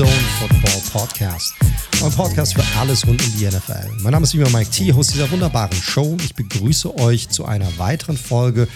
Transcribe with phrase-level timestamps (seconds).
[0.00, 1.54] Zone Football Podcast.
[2.02, 4.00] Ein Podcast für alles rund um die NFL.
[4.00, 6.16] Mein Name ist wie immer Mike T, Host dieser wunderbaren Show.
[6.24, 8.66] Ich begrüße euch zu einer weiteren Folge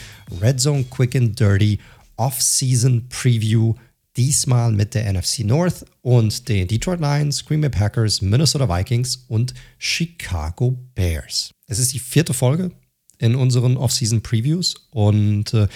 [0.43, 1.79] Red Zone Quick and Dirty
[2.16, 3.73] Off-Season Preview.
[4.19, 9.55] Diesmal mit der NFC North und den Detroit Lions, Green Bay Packers, Minnesota Vikings und
[9.79, 11.52] Chicago Bears.
[11.66, 12.70] Es ist die vierte Folge
[13.16, 15.69] in unseren Off-Season Previews und äh,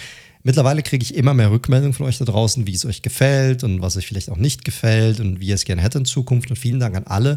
[0.48, 3.82] Mittlerweile kriege ich immer mehr Rückmeldungen von euch da draußen, wie es euch gefällt und
[3.82, 6.48] was euch vielleicht auch nicht gefällt und wie ihr es gerne hättet in Zukunft.
[6.48, 7.36] Und vielen Dank an alle,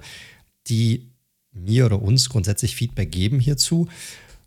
[0.68, 1.12] die
[1.52, 3.90] mir oder uns grundsätzlich Feedback geben hierzu.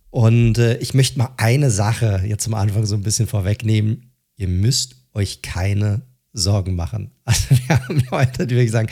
[0.09, 4.13] Und äh, ich möchte mal eine Sache jetzt am Anfang so ein bisschen vorwegnehmen.
[4.37, 6.01] Ihr müsst euch keine
[6.33, 7.11] Sorgen machen.
[7.27, 8.89] Also wir haben Leute, die wirklich sagen,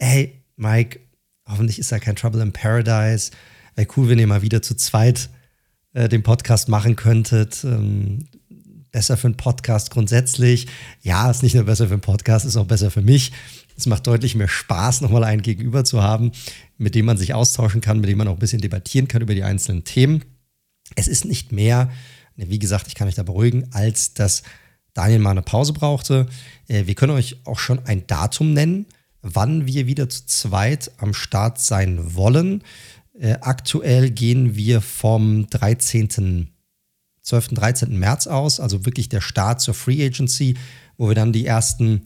[0.00, 1.00] ey, Mike,
[1.48, 3.30] hoffentlich ist da kein Trouble in Paradise.
[3.74, 5.30] Wäre cool, wenn ihr mal wieder zu zweit
[5.94, 7.64] äh, den Podcast machen könntet.
[7.64, 8.26] Ähm,
[8.94, 10.68] besser für einen Podcast grundsätzlich.
[11.02, 13.32] Ja, ist nicht nur besser für einen Podcast, ist auch besser für mich.
[13.76, 16.30] Es macht deutlich mehr Spaß, nochmal einen Gegenüber zu haben,
[16.78, 19.34] mit dem man sich austauschen kann, mit dem man auch ein bisschen debattieren kann über
[19.34, 20.24] die einzelnen Themen.
[20.94, 21.90] Es ist nicht mehr,
[22.36, 24.44] wie gesagt, ich kann euch da beruhigen, als dass
[24.92, 26.28] Daniel mal eine Pause brauchte.
[26.68, 28.86] Äh, wir können euch auch schon ein Datum nennen,
[29.22, 32.62] wann wir wieder zu zweit am Start sein wollen.
[33.18, 36.53] Äh, aktuell gehen wir vom 13.
[37.24, 37.48] 12.
[37.48, 37.98] 13.
[37.98, 40.56] März aus, also wirklich der Start zur Free Agency,
[40.96, 42.02] wo wir dann die ersten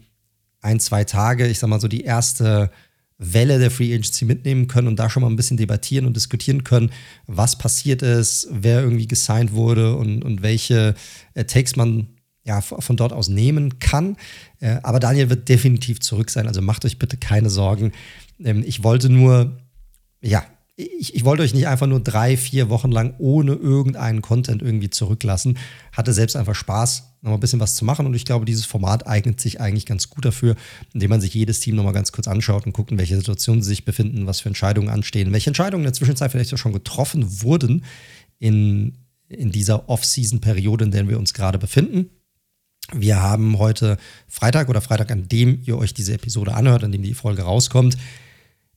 [0.61, 2.71] ein, zwei Tage, ich sag mal so die erste
[3.19, 6.63] Welle der Free Agency mitnehmen können und da schon mal ein bisschen debattieren und diskutieren
[6.63, 6.91] können,
[7.27, 10.95] was passiert ist, wer irgendwie gesigned wurde und, und welche
[11.35, 12.09] äh, Takes man
[12.45, 14.17] ja, von dort aus nehmen kann.
[14.61, 17.93] Äh, aber Daniel wird definitiv zurück sein, also macht euch bitte keine Sorgen.
[18.43, 19.59] Ähm, ich wollte nur,
[20.23, 20.45] ja,
[20.81, 24.91] ich, ich, wollte euch nicht einfach nur drei, vier Wochen lang ohne irgendeinen Content irgendwie
[24.91, 25.59] zurücklassen.
[25.91, 28.07] Hatte selbst einfach Spaß, noch ein bisschen was zu machen.
[28.07, 30.55] Und ich glaube, dieses Format eignet sich eigentlich ganz gut dafür,
[30.95, 33.71] indem man sich jedes Team nochmal ganz kurz anschaut und guckt, in welche Situationen sie
[33.71, 37.43] sich befinden, was für Entscheidungen anstehen, welche Entscheidungen in der Zwischenzeit vielleicht auch schon getroffen
[37.43, 37.85] wurden
[38.39, 42.09] in, in dieser Off-Season-Periode, in der wir uns gerade befinden.
[42.93, 47.03] Wir haben heute Freitag oder Freitag, an dem ihr euch diese Episode anhört, an dem
[47.03, 47.99] die Folge rauskommt.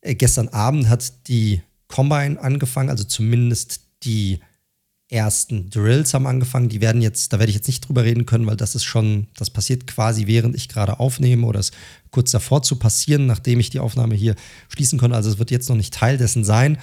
[0.00, 4.40] Äh, gestern Abend hat die Combine angefangen, also zumindest die
[5.12, 6.70] ersten Drills haben angefangen.
[6.70, 9.26] Die werden jetzt, da werde ich jetzt nicht drüber reden können, weil das ist schon,
[9.36, 11.70] das passiert quasi während ich gerade aufnehme oder es
[12.10, 14.34] kurz davor zu passieren, nachdem ich die Aufnahme hier
[14.68, 15.14] schließen konnte.
[15.14, 16.78] Also es wird jetzt noch nicht Teil dessen sein.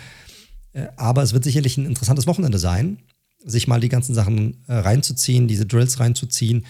[0.73, 2.99] Äh, aber es wird sicherlich ein interessantes Wochenende sein,
[3.43, 6.67] sich mal die ganzen Sachen äh, reinzuziehen, diese Drills reinzuziehen.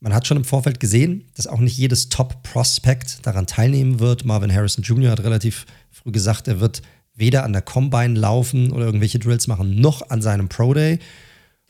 [0.00, 4.26] Man hat schon im Vorfeld gesehen, dass auch nicht jedes Top-Prospect daran teilnehmen wird.
[4.26, 5.10] Marvin Harrison Jr.
[5.10, 6.82] hat relativ früh gesagt, er wird
[7.18, 10.98] weder an der Combine laufen oder irgendwelche Drills machen, noch an seinem Pro Day.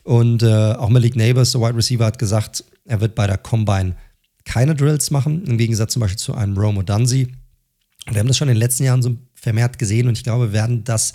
[0.03, 3.95] Und äh, auch Malik Neighbors, der Wide Receiver, hat gesagt, er wird bei der Combine
[4.45, 7.33] keine Drills machen, im Gegensatz zum Beispiel zu einem Romo Dunsi.
[8.07, 10.53] Wir haben das schon in den letzten Jahren so vermehrt gesehen und ich glaube, wir
[10.53, 11.13] werden das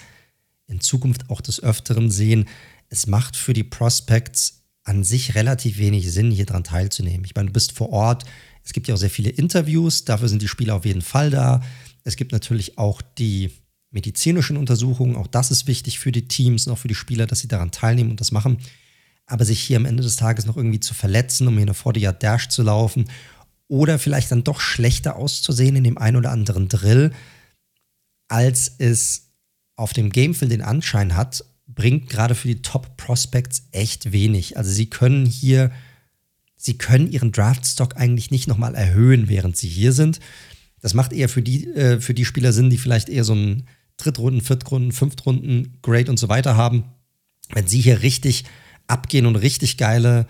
[0.66, 2.46] in Zukunft auch des Öfteren sehen.
[2.88, 7.24] Es macht für die Prospects an sich relativ wenig Sinn, hier dran teilzunehmen.
[7.24, 8.24] Ich meine, du bist vor Ort.
[8.62, 11.62] Es gibt ja auch sehr viele Interviews, dafür sind die Spieler auf jeden Fall da.
[12.04, 13.50] Es gibt natürlich auch die
[13.94, 15.16] medizinischen Untersuchungen.
[15.16, 17.71] Auch das ist wichtig für die Teams und auch für die Spieler, dass sie daran
[17.71, 18.59] teilnehmen und das machen.
[19.27, 22.10] Aber sich hier am Ende des Tages noch irgendwie zu verletzen, um hier eine 40
[22.19, 23.06] Dash zu laufen
[23.69, 27.12] oder vielleicht dann doch schlechter auszusehen in dem einen oder anderen Drill,
[28.28, 29.31] als es
[29.77, 34.56] auf dem Gamefield den Anschein hat, bringt gerade für die Top Prospects echt wenig.
[34.56, 35.72] Also sie können hier,
[36.56, 40.21] sie können ihren Draftstock eigentlich nicht nochmal erhöhen, während sie hier sind.
[40.81, 43.66] Das macht eher für die, äh, für die Spieler Sinn, die vielleicht eher so ein
[43.97, 46.84] Drittrunden, Viertrunden, Fünftrunden, Grade und so weiter haben,
[47.53, 48.44] wenn sie hier richtig
[48.87, 50.27] abgehen und richtig geile,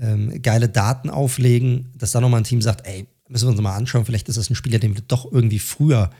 [0.00, 3.76] ähm, geile Daten auflegen, dass da nochmal ein Team sagt, ey, müssen wir uns mal
[3.76, 6.10] anschauen, vielleicht ist das ein Spieler, den wir doch irgendwie früher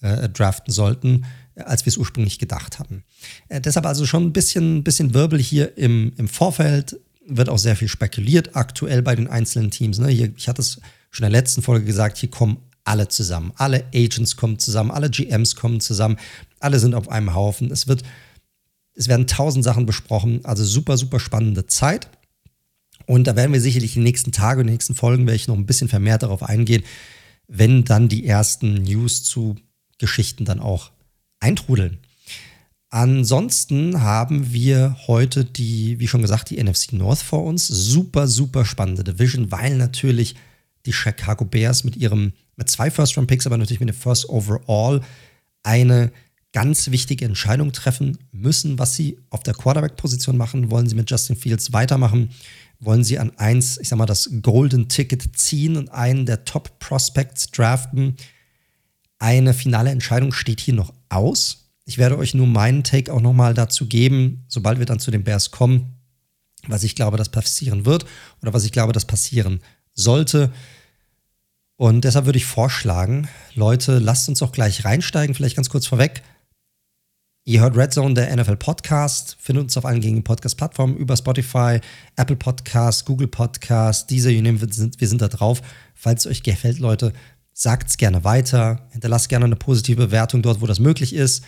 [0.00, 3.04] äh, draften sollten, als wir es ursprünglich gedacht hatten.
[3.48, 7.76] Äh, deshalb also schon ein bisschen, bisschen Wirbel hier im, im Vorfeld, wird auch sehr
[7.76, 9.98] viel spekuliert aktuell bei den einzelnen Teams.
[9.98, 10.08] Ne?
[10.08, 10.80] Hier, ich hatte es
[11.10, 13.52] schon in der letzten Folge gesagt, hier kommen alle zusammen.
[13.56, 16.18] Alle Agents kommen zusammen, alle GMs kommen zusammen,
[16.60, 17.70] alle sind auf einem Haufen.
[17.70, 18.02] Es wird,
[18.94, 22.08] es werden tausend Sachen besprochen, also super, super spannende Zeit.
[23.06, 25.56] Und da werden wir sicherlich die nächsten Tage und die nächsten Folgen werde ich noch
[25.56, 26.82] ein bisschen vermehrt darauf eingehen,
[27.46, 29.56] wenn dann die ersten News zu
[29.98, 30.90] Geschichten dann auch
[31.40, 31.98] eintrudeln.
[32.90, 37.66] Ansonsten haben wir heute die, wie schon gesagt, die NFC North vor uns.
[37.66, 40.36] Super, super spannende Division, weil natürlich
[40.86, 45.00] die Chicago Bears mit ihrem mit zwei First-Round-Picks, aber natürlich mit dem First Overall
[45.62, 46.10] eine
[46.52, 50.70] ganz wichtige Entscheidung treffen müssen, was sie auf der Quarterback-Position machen.
[50.70, 52.30] Wollen sie mit Justin Fields weitermachen?
[52.80, 57.50] Wollen sie an eins, ich sag mal, das Golden Ticket ziehen und einen der Top-Prospects
[57.50, 58.16] draften?
[59.18, 61.70] Eine finale Entscheidung steht hier noch aus.
[61.84, 65.24] Ich werde euch nur meinen Take auch nochmal dazu geben, sobald wir dann zu den
[65.24, 65.94] Bears kommen,
[66.66, 68.04] was ich glaube, das passieren wird
[68.42, 69.60] oder was ich glaube, das passieren
[69.98, 70.52] sollte.
[71.76, 76.22] Und deshalb würde ich vorschlagen, Leute, lasst uns doch gleich reinsteigen, vielleicht ganz kurz vorweg.
[77.44, 79.36] Ihr hört Red Zone, der NFL Podcast.
[79.40, 81.80] Findet uns auf allen gängigen Podcast-Plattformen über Spotify,
[82.16, 85.62] Apple Podcast, Google Podcast, diese, you name, wir sind, wir sind da drauf.
[85.94, 87.12] Falls es euch gefällt, Leute,
[87.54, 88.86] sagt es gerne weiter.
[88.90, 91.42] Hinterlasst gerne eine positive Bewertung dort, wo das möglich ist.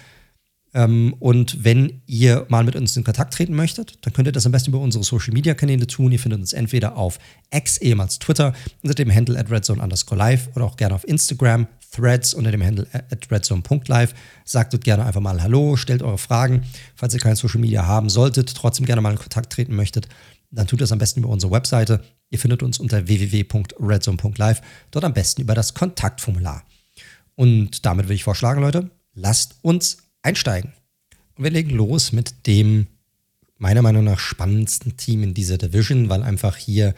[0.72, 4.46] Ähm, und wenn ihr mal mit uns in Kontakt treten möchtet, dann könnt ihr das
[4.46, 6.12] am besten über unsere Social Media Kanäle tun.
[6.12, 7.18] Ihr findet uns entweder auf
[7.52, 8.52] X, ehemals Twitter,
[8.82, 12.62] unter dem Handle at redzone underscore live oder auch gerne auf Instagram, Threads unter dem
[12.62, 14.14] Handle at redzone.live.
[14.44, 16.62] Sagt dort gerne einfach mal Hallo, stellt eure Fragen.
[16.94, 20.08] Falls ihr kein Social Media haben solltet, trotzdem gerne mal in Kontakt treten möchtet,
[20.52, 22.00] dann tut das am besten über unsere Webseite.
[22.28, 24.62] Ihr findet uns unter www.redzone.live,
[24.92, 26.64] dort am besten über das Kontaktformular.
[27.34, 30.72] Und damit würde ich vorschlagen, Leute, lasst uns einsteigen.
[31.36, 32.86] Und wir legen los mit dem
[33.58, 36.94] meiner Meinung nach spannendsten Team in dieser Division, weil einfach hier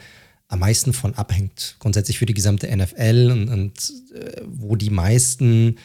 [0.47, 5.77] am meisten von abhängt, grundsätzlich für die gesamte NFL und, und äh, wo die meisten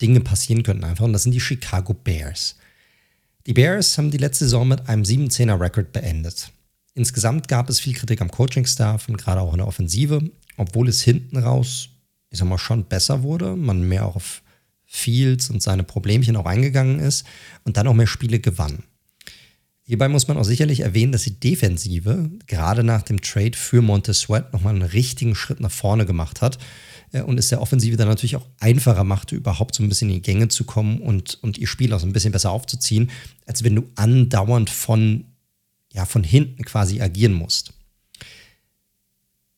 [0.00, 1.04] Dinge passieren könnten einfach.
[1.04, 2.56] Und das sind die Chicago Bears.
[3.46, 6.52] Die Bears haben die letzte Saison mit einem 7-10er-Record beendet.
[6.94, 11.02] Insgesamt gab es viel Kritik am Coaching-Staff und gerade auch in der Offensive, obwohl es
[11.02, 11.88] hinten raus,
[12.30, 14.42] ich sag mal, schon besser wurde, man mehr auch auf
[14.94, 17.24] Fields und seine Problemchen auch eingegangen ist
[17.64, 18.82] und dann auch mehr Spiele gewann.
[19.84, 24.20] Hierbei muss man auch sicherlich erwähnen, dass die Defensive gerade nach dem Trade für Montez
[24.20, 26.58] Sweat nochmal einen richtigen Schritt nach vorne gemacht hat
[27.12, 30.16] äh, und es der Offensive dann natürlich auch einfacher machte, überhaupt so ein bisschen in
[30.16, 33.10] die Gänge zu kommen und, und ihr Spiel auch so ein bisschen besser aufzuziehen,
[33.46, 35.24] als wenn du andauernd von,
[35.90, 37.72] ja, von hinten quasi agieren musst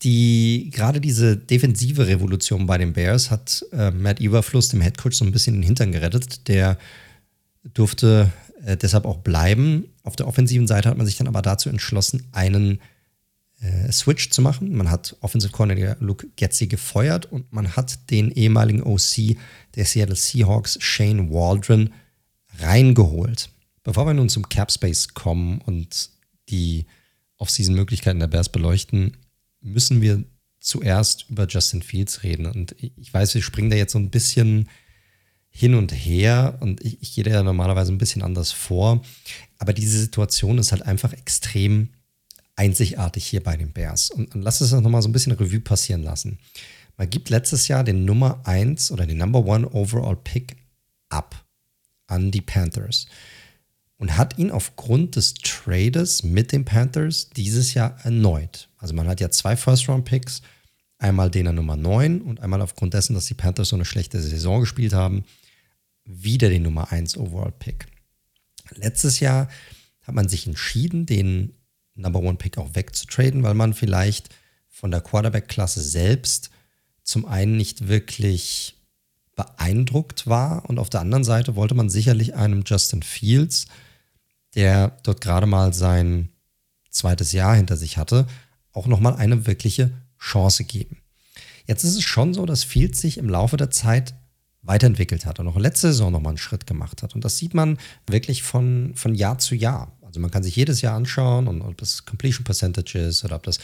[0.05, 5.25] die gerade diese defensive Revolution bei den Bears hat äh, Matt Eberfluss, dem Headcoach, so
[5.25, 6.47] ein bisschen in den Hintern gerettet.
[6.47, 6.79] Der
[7.65, 8.31] durfte
[8.65, 9.87] äh, deshalb auch bleiben.
[10.03, 12.81] Auf der offensiven Seite hat man sich dann aber dazu entschlossen, einen
[13.61, 14.77] äh, Switch zu machen.
[14.77, 19.37] Man hat Offensive Coordinator Luke Getzi gefeuert und man hat den ehemaligen OC
[19.75, 21.91] der Seattle Seahawks, Shane Waldron,
[22.59, 23.49] reingeholt.
[23.83, 26.11] Bevor wir nun zum Cap Space kommen und
[26.51, 26.85] die
[27.39, 29.17] Offseason-Möglichkeiten der Bears beleuchten,
[29.65, 30.23] müssen wir
[30.61, 32.47] zuerst über Justin Fields reden.
[32.47, 34.69] Und ich weiß, wir springen da jetzt so ein bisschen
[35.51, 39.03] hin und her und ich, ich gehe da ja normalerweise ein bisschen anders vor.
[39.59, 41.91] Aber diese Situation ist halt einfach extrem
[42.57, 44.11] einzigartig hier bei den Bears.
[44.11, 46.39] Und, und lass es nochmal so ein bisschen Revue passieren lassen.
[46.97, 50.57] Man gibt letztes Jahr den Nummer 1 oder den Number 1 Overall Pick
[51.09, 51.45] ab
[52.07, 53.07] an die Panthers
[53.99, 58.69] und hat ihn aufgrund des Trades mit den Panthers dieses Jahr erneut.
[58.79, 60.43] Also man hat ja zwei First-Round-Picks,
[60.99, 64.21] einmal den an Nummer 9 und einmal aufgrund dessen, dass die Panthers so eine schlechte
[64.21, 65.25] Saison gespielt haben,
[66.05, 67.87] wieder den Nummer 1 Overall-Pick.
[68.77, 69.49] Letztes Jahr
[70.03, 71.55] hat man sich entschieden, den
[71.95, 74.35] Number One Pick auch wegzutraden, weil man vielleicht
[74.69, 76.51] von der Quarterback-Klasse selbst
[77.03, 78.77] zum einen nicht wirklich
[79.37, 83.67] beeindruckt war und auf der anderen Seite wollte man sicherlich einem Justin Fields
[84.55, 86.31] der dort gerade mal sein
[86.91, 88.27] zweites Jahr hinter sich hatte,
[88.73, 90.99] auch nochmal eine wirkliche Chance geben.
[91.67, 94.15] Jetzt ist es schon so, dass Fields sich im Laufe der Zeit
[94.63, 97.15] weiterentwickelt hat und auch letzte Saison nochmal einen Schritt gemacht hat.
[97.15, 99.93] Und das sieht man wirklich von, von Jahr zu Jahr.
[100.03, 103.43] Also man kann sich jedes Jahr anschauen, und, ob das Completion Percentage ist oder ob
[103.43, 103.59] das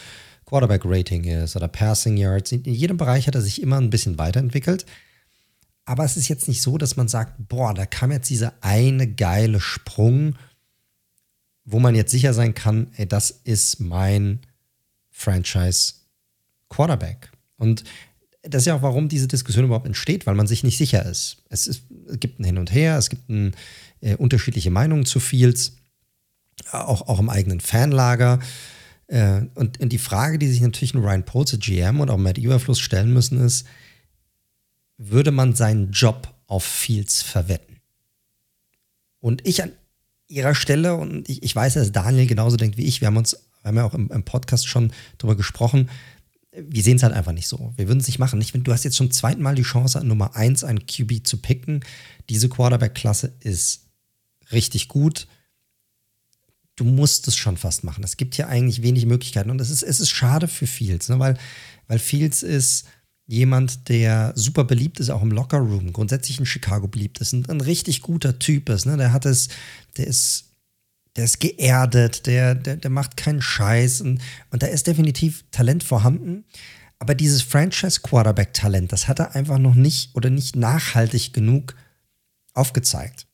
[0.44, 2.52] Quarterback Rating ist oder Passing Yards.
[2.52, 4.84] In jedem Bereich hat er sich immer ein bisschen weiterentwickelt.
[5.84, 9.08] Aber es ist jetzt nicht so, dass man sagt, boah, da kam jetzt dieser eine
[9.08, 10.34] geile Sprung
[11.64, 14.40] wo man jetzt sicher sein kann, ey, das ist mein
[15.10, 15.94] Franchise
[16.68, 17.30] Quarterback.
[17.56, 17.84] Und
[18.42, 21.42] das ist ja auch, warum diese Diskussion überhaupt entsteht, weil man sich nicht sicher ist.
[21.50, 23.54] Es, ist, es gibt ein Hin und Her, es gibt ein,
[24.00, 25.76] äh, unterschiedliche Meinungen zu Fields,
[26.72, 28.40] auch, auch im eigenen Fanlager.
[29.08, 32.38] Äh, und, und die Frage, die sich natürlich ein Ryan Polze, GM und auch Matt
[32.38, 33.66] Überfluss stellen müssen, ist,
[34.96, 37.76] würde man seinen Job auf Fields verwetten?
[39.20, 39.72] Und ich an
[40.30, 43.36] ihrer Stelle, und ich, ich weiß, dass Daniel genauso denkt wie ich, wir haben uns,
[43.62, 45.90] wir haben ja auch im, im Podcast schon darüber gesprochen,
[46.52, 47.72] wir sehen es halt einfach nicht so.
[47.76, 48.44] Wir würden es nicht machen.
[48.52, 51.36] Wenn du hast jetzt zum zweiten Mal die Chance, an Nummer 1 einen QB zu
[51.36, 51.84] picken.
[52.28, 53.86] Diese Quarterback-Klasse ist
[54.50, 55.28] richtig gut.
[56.74, 58.02] Du musst es schon fast machen.
[58.02, 59.50] Es gibt hier eigentlich wenig Möglichkeiten.
[59.50, 61.20] Und es ist, es ist schade für Fields, ne?
[61.20, 61.38] weil,
[61.86, 62.86] weil Fields ist
[63.30, 67.60] jemand, der super beliebt ist, auch im Lockerroom, grundsätzlich in Chicago beliebt ist, ein, ein
[67.60, 68.86] richtig guter Typ ist.
[68.86, 68.96] Ne?
[68.96, 69.48] Der hat es,
[69.96, 70.46] der ist,
[71.16, 74.20] der ist geerdet, der, der, der macht keinen Scheiß und,
[74.50, 76.44] und da ist definitiv Talent vorhanden.
[76.98, 81.74] Aber dieses Franchise-Quarterback-Talent, das hat er einfach noch nicht oder nicht nachhaltig genug
[82.52, 83.26] aufgezeigt.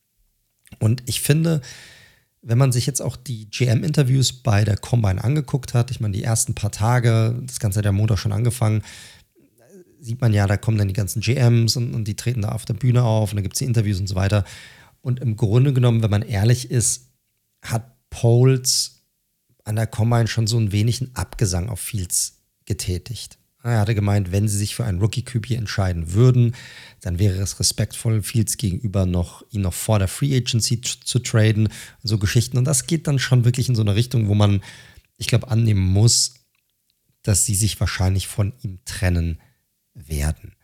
[0.78, 1.62] Und ich finde,
[2.42, 6.22] wenn man sich jetzt auch die GM-Interviews bei der Combine angeguckt hat, ich meine, die
[6.22, 8.82] ersten paar Tage, das Ganze hat ja Montag schon angefangen,
[10.00, 12.64] sieht man ja, da kommen dann die ganzen GMs und, und die treten da auf
[12.64, 14.44] der Bühne auf und da gibt es die Interviews und so weiter.
[15.00, 17.10] Und im Grunde genommen, wenn man ehrlich ist,
[17.62, 19.02] hat Poles
[19.64, 23.38] an der Combine schon so ein wenig einen Abgesang auf Fields getätigt.
[23.62, 26.54] Er hatte gemeint, wenn sie sich für einen Rookie-QB entscheiden würden,
[27.00, 31.68] dann wäre es respektvoll Fields gegenüber noch, ihn noch vor der Free Agency zu traden.
[32.02, 32.58] So Geschichten.
[32.58, 34.62] Und das geht dann schon wirklich in so eine Richtung, wo man,
[35.16, 36.34] ich glaube, annehmen muss,
[37.22, 39.40] dass sie sich wahrscheinlich von ihm trennen
[39.96, 40.54] werden.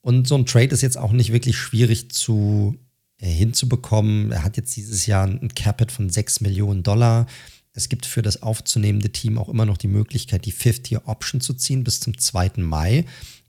[0.00, 2.76] Und so ein Trade ist jetzt auch nicht wirklich schwierig zu
[3.18, 4.32] äh, hinzubekommen.
[4.32, 7.26] Er hat jetzt dieses Jahr ein Capit von 6 Millionen Dollar.
[7.72, 11.84] Es gibt für das aufzunehmende Team auch immer noch die Möglichkeit, die Fifth-Year-Option zu ziehen
[11.84, 12.52] bis zum 2.
[12.58, 13.04] Mai.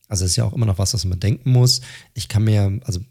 [0.07, 1.81] Also ist ja auch immer noch was, was man denken muss.
[2.13, 3.01] Ich kann mir, also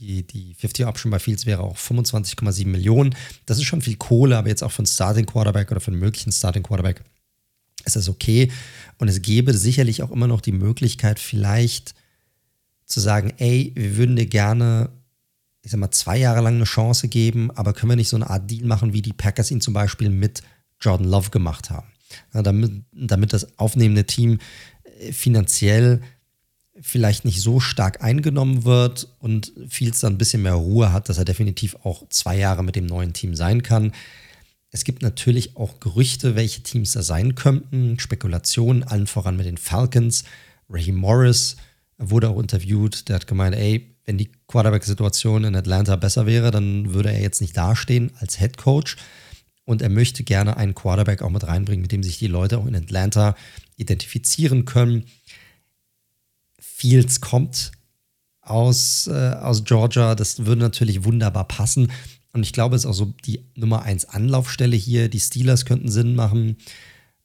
[0.00, 3.14] die, die 50-Option bei Fields wäre auch 25,7 Millionen.
[3.46, 6.00] Das ist schon viel Kohle, aber jetzt auch für einen Starting Quarterback oder für einen
[6.00, 7.02] möglichen Starting Quarterback
[7.84, 8.50] ist das okay.
[8.98, 11.94] Und es gäbe sicherlich auch immer noch die Möglichkeit, vielleicht
[12.86, 14.90] zu sagen, ey, wir würden dir gerne
[15.64, 18.28] ich sag mal, zwei Jahre lang eine Chance geben, aber können wir nicht so eine
[18.28, 20.42] Art Deal machen, wie die Packers ihn zum Beispiel mit
[20.78, 21.86] Jordan Love gemacht haben?
[22.34, 24.38] Ja, damit, damit das aufnehmende Team
[25.00, 26.02] äh, finanziell
[26.80, 31.18] vielleicht nicht so stark eingenommen wird und Fields dann ein bisschen mehr Ruhe hat, dass
[31.18, 33.92] er definitiv auch zwei Jahre mit dem neuen Team sein kann.
[34.74, 39.56] Es gibt natürlich auch Gerüchte, welche Teams da sein könnten, Spekulationen, allen voran mit den
[39.56, 40.24] Falcons.
[40.68, 41.54] Raheem Morris
[41.96, 46.92] wurde auch interviewt, der hat gemeint, ey, wenn die Quarterback-Situation in Atlanta besser wäre, dann
[46.92, 48.96] würde er jetzt nicht dastehen als Head Coach.
[49.64, 52.66] Und er möchte gerne einen Quarterback auch mit reinbringen, mit dem sich die Leute auch
[52.66, 53.36] in Atlanta
[53.76, 55.04] identifizieren können.
[56.58, 57.70] Fields kommt
[58.40, 60.16] aus, äh, aus Georgia.
[60.16, 61.92] Das würde natürlich wunderbar passen.
[62.34, 65.08] Und ich glaube, es ist auch so die Nummer 1 Anlaufstelle hier.
[65.08, 66.58] Die Steelers könnten Sinn machen.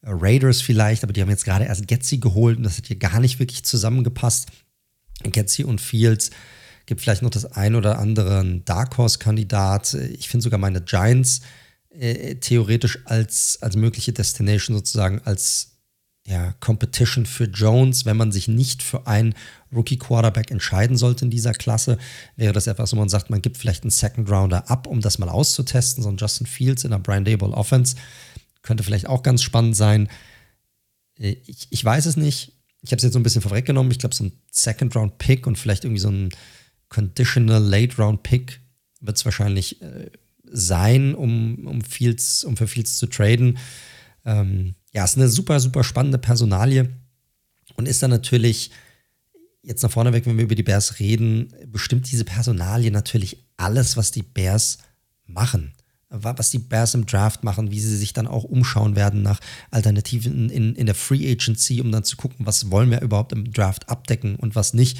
[0.02, 3.20] Raiders vielleicht, aber die haben jetzt gerade erst Getzi geholt und das hat hier gar
[3.20, 4.48] nicht wirklich zusammengepasst.
[5.24, 6.30] Getzi und Fields
[6.90, 9.94] Gibt vielleicht noch das ein oder andere Dark Horse-Kandidat.
[9.94, 11.40] Ich finde sogar meine Giants
[11.90, 15.69] äh, theoretisch als, als mögliche Destination sozusagen als
[16.26, 19.34] ja, Competition für Jones, wenn man sich nicht für einen
[19.74, 21.98] Rookie Quarterback entscheiden sollte in dieser Klasse,
[22.36, 25.18] wäre das etwas, wo man sagt, man gibt vielleicht einen Second Rounder ab, um das
[25.18, 26.02] mal auszutesten.
[26.02, 27.96] So ein Justin Fields in der Brian Dable Offense
[28.62, 30.08] könnte vielleicht auch ganz spannend sein.
[31.18, 32.52] Äh, ich, ich weiß es nicht.
[32.82, 33.92] Ich habe es jetzt so ein bisschen vorweggenommen.
[33.92, 36.30] Ich glaube, so ein Second Round Pick und vielleicht irgendwie so ein
[36.88, 38.60] Conditional Late Round Pick
[39.00, 40.10] wird es wahrscheinlich äh,
[40.44, 43.58] sein, um, um, Fields, um für Fields zu traden.
[44.24, 46.90] Ähm, ja, ist eine super, super spannende Personalie
[47.76, 48.70] und ist dann natürlich
[49.62, 53.96] jetzt nach vorne weg, wenn wir über die Bears reden, bestimmt diese Personalie natürlich alles,
[53.96, 54.78] was die Bears
[55.26, 55.74] machen.
[56.12, 59.38] Was die Bears im Draft machen, wie sie sich dann auch umschauen werden nach
[59.70, 63.52] Alternativen in, in der Free Agency, um dann zu gucken, was wollen wir überhaupt im
[63.52, 64.98] Draft abdecken und was nicht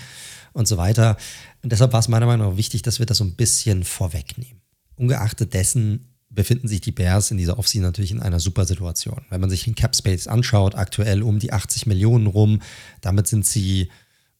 [0.52, 1.16] und so weiter.
[1.62, 4.60] Und deshalb war es meiner Meinung nach wichtig, dass wir das so ein bisschen vorwegnehmen.
[4.94, 9.22] Ungeachtet dessen befinden sich die Bears in dieser Offseason natürlich in einer super Situation.
[9.28, 12.62] Wenn man sich den Cap Space anschaut, aktuell um die 80 Millionen rum,
[13.00, 13.90] damit sind sie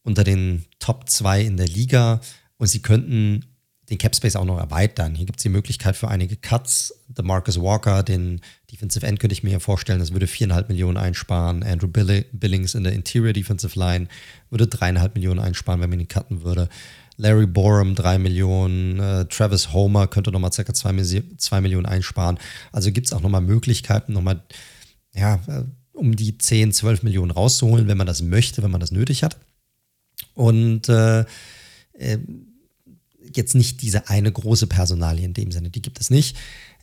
[0.02, 2.20] unter den Top 2 in der Liga
[2.56, 3.44] und sie könnten
[3.90, 5.16] den Cap Space auch noch erweitern.
[5.16, 6.94] Hier gibt es die Möglichkeit für einige Cuts.
[7.14, 11.64] The Marcus Walker, den Defensive End, könnte ich mir vorstellen, das würde 4,5 Millionen einsparen.
[11.64, 14.06] Andrew Billings in der Interior Defensive Line
[14.49, 16.68] würde 3,5 Millionen einsparen, wenn man ihn cutten würde.
[17.21, 22.39] Larry Borum 3 Millionen, äh, Travis Homer könnte nochmal circa 2, 2 Millionen einsparen.
[22.73, 24.43] Also gibt es auch nochmal Möglichkeiten, nochmal,
[25.15, 28.91] ja, äh, um die 10, 12 Millionen rauszuholen, wenn man das möchte, wenn man das
[28.91, 29.37] nötig hat.
[30.35, 31.21] Und äh,
[31.93, 32.19] äh,
[33.35, 36.39] jetzt nicht diese eine große Personalie in dem Sinne, die gibt es nicht.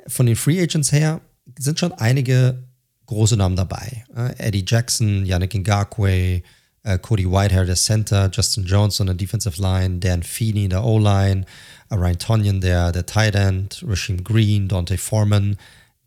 [0.06, 1.20] Von den Free Agents her
[1.58, 2.64] sind schon einige
[3.08, 4.06] große Namen dabei.
[4.16, 6.44] Äh, Eddie Jackson, Yannick Ngakwe,
[6.88, 10.84] äh, Cody Whitehair, der Center, Justin Jones on der Defensive Line, Dan Feeney in der
[10.84, 11.46] O-Line,
[11.92, 15.58] Ryan Tonyan, der, der Tight End, Rasheem Green, Dante Foreman,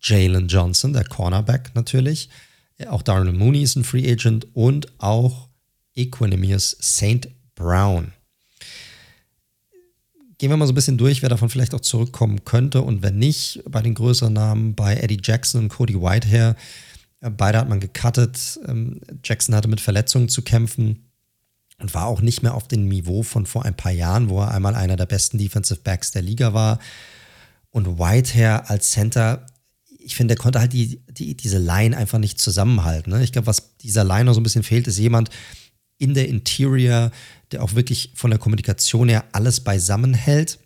[0.02, 2.30] Jalen Johnson, der Cornerback natürlich.
[2.88, 5.48] Auch Darnell Mooney ist ein Free Agent und auch
[5.94, 7.28] Equanimous St.
[7.54, 8.12] Brown.
[10.38, 13.18] Gehen wir mal so ein bisschen durch, wer davon vielleicht auch zurückkommen könnte und wenn
[13.18, 16.56] nicht, bei den größeren Namen, bei Eddie Jackson und Cody Whitehair.
[17.20, 18.58] Beide hat man gecuttet.
[18.66, 21.10] Ähm, Jackson hatte mit Verletzungen zu kämpfen
[21.78, 24.50] und war auch nicht mehr auf dem Niveau von vor ein paar Jahren, wo er
[24.50, 26.78] einmal einer der besten Defensive Backs der Liga war.
[27.70, 29.46] Und Whitehair als Center,
[29.98, 33.12] ich finde, der konnte halt die, die, diese Line einfach nicht zusammenhalten.
[33.12, 33.22] Ne?
[33.22, 35.30] Ich glaube, was dieser Line noch so ein bisschen fehlt, ist jemand
[35.98, 37.10] in der Interior,
[37.52, 40.58] der auch wirklich von der Kommunikation her alles beisammen hält.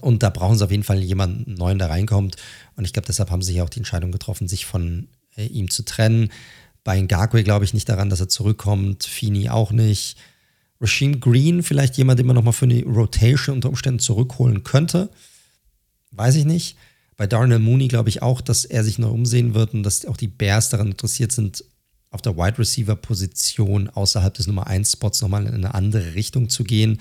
[0.00, 2.36] Und da brauchen sie auf jeden Fall jemanden neuen, der reinkommt.
[2.76, 5.70] Und ich glaube, deshalb haben sie ja auch die Entscheidung getroffen, sich von äh, ihm
[5.70, 6.30] zu trennen.
[6.84, 9.04] Bei Ngakwe glaube ich nicht daran, dass er zurückkommt.
[9.04, 10.16] Fini auch nicht.
[10.80, 15.10] Rasheen Green, vielleicht jemand, den man nochmal für eine Rotation unter Umständen zurückholen könnte.
[16.10, 16.76] Weiß ich nicht.
[17.16, 20.16] Bei Darnell Mooney glaube ich auch, dass er sich noch umsehen wird und dass auch
[20.16, 21.64] die Bears daran interessiert sind,
[22.10, 26.48] auf der Wide Receiver Position außerhalb des Nummer 1 Spots nochmal in eine andere Richtung
[26.48, 27.00] zu gehen.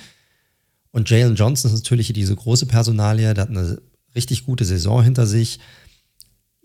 [0.91, 3.81] Und Jalen Johnson ist natürlich diese große Personalie, der hat eine
[4.15, 5.59] richtig gute Saison hinter sich.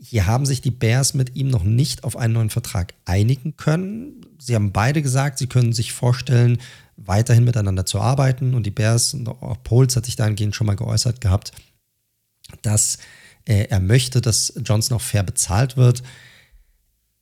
[0.02, 4.24] Hier haben sich die Bears mit ihm noch nicht auf einen neuen Vertrag einigen können.
[4.38, 6.58] Sie haben beide gesagt, sie können sich vorstellen,
[6.96, 8.54] weiterhin miteinander zu arbeiten.
[8.54, 11.52] Und die Bears, und auch Poles hat sich dahingehend schon mal geäußert gehabt,
[12.62, 12.98] dass
[13.44, 16.02] äh, er möchte, dass Johnson auch fair bezahlt wird.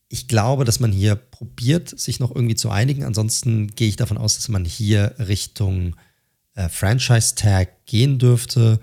[0.08, 3.04] Ich glaube, dass man hier probiert, sich noch irgendwie zu einigen.
[3.04, 5.96] Ansonsten gehe ich davon aus, dass man hier Richtung
[6.54, 8.80] äh, Franchise-Tag gehen dürfte.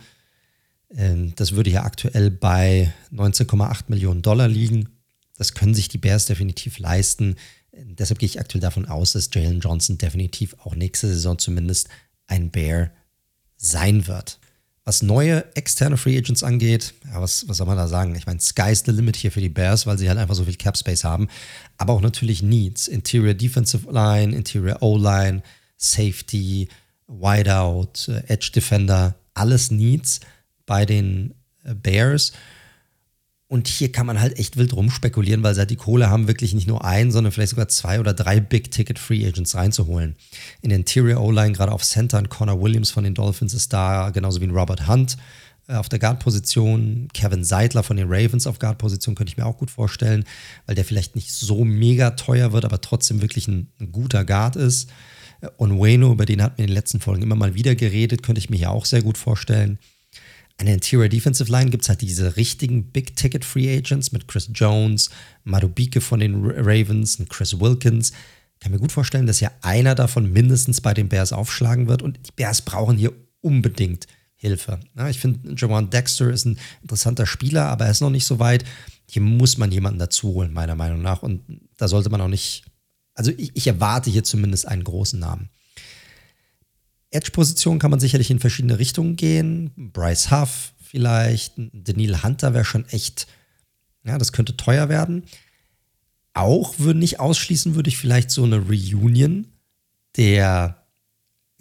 [0.95, 4.89] Ähm, das würde hier aktuell bei 19,8 Millionen Dollar liegen.
[5.37, 7.35] Das können sich die Bears definitiv leisten.
[7.73, 11.89] Ähm, deshalb gehe ich aktuell davon aus, dass Jalen Johnson definitiv auch nächste Saison zumindest
[12.27, 12.91] ein Bear
[13.57, 14.39] sein wird.
[14.87, 18.13] Was neue externe Free Agents angeht, ja, was, was soll man da sagen?
[18.15, 20.55] Ich meine, sky's the limit hier für die Bears, weil sie halt einfach so viel
[20.55, 21.27] Cap Space haben.
[21.77, 22.87] Aber auch natürlich Needs.
[22.87, 25.41] Interior Defensive Line, Interior O-Line,
[25.77, 26.69] Safety,
[27.07, 30.19] Wideout, äh, Edge Defender, alles Needs
[30.65, 32.33] bei den äh, Bears.
[33.47, 36.67] Und hier kann man halt echt wild rumspekulieren, weil seit die Kohle haben, wirklich nicht
[36.67, 40.15] nur einen, sondern vielleicht sogar zwei oder drei Big-Ticket-Free Agents reinzuholen.
[40.61, 44.09] In der Interior O-Line, gerade auf Center, ein Connor Williams von den Dolphins ist da,
[44.09, 45.17] genauso wie ein Robert Hunt
[45.67, 47.07] äh, auf der Guard-Position.
[47.13, 50.25] Kevin Seidler von den Ravens auf Guard-Position könnte ich mir auch gut vorstellen,
[50.65, 54.55] weil der vielleicht nicht so mega teuer wird, aber trotzdem wirklich ein, ein guter Guard
[54.55, 54.89] ist.
[55.41, 58.23] Äh, und Wayno, über den hatten wir in den letzten Folgen immer mal wieder geredet,
[58.23, 59.77] könnte ich mir hier auch sehr gut vorstellen.
[60.57, 64.49] An der Interior Defensive Line gibt es halt diese richtigen Big-Ticket Free Agents mit Chris
[64.53, 65.09] Jones,
[65.43, 68.11] Madubike von den Ravens und Chris Wilkins.
[68.53, 72.01] Ich kann mir gut vorstellen, dass ja einer davon mindestens bei den Bears aufschlagen wird
[72.01, 74.79] und die Bears brauchen hier unbedingt Hilfe.
[74.97, 78.39] Ja, ich finde, Jawan Dexter ist ein interessanter Spieler, aber er ist noch nicht so
[78.39, 78.63] weit.
[79.09, 81.21] Hier muss man jemanden dazu holen, meiner Meinung nach.
[81.21, 81.41] Und
[81.77, 82.63] da sollte man auch nicht,
[83.13, 85.49] also ich, ich erwarte hier zumindest einen großen Namen.
[87.15, 89.71] Edge-Position kann man sicherlich in verschiedene Richtungen gehen.
[89.75, 93.27] Bryce Huff vielleicht, Daniel Hunter wäre schon echt,
[94.03, 95.23] ja, das könnte teuer werden.
[96.33, 99.47] Auch würde nicht ausschließen, würde ich vielleicht so eine Reunion
[100.15, 100.83] der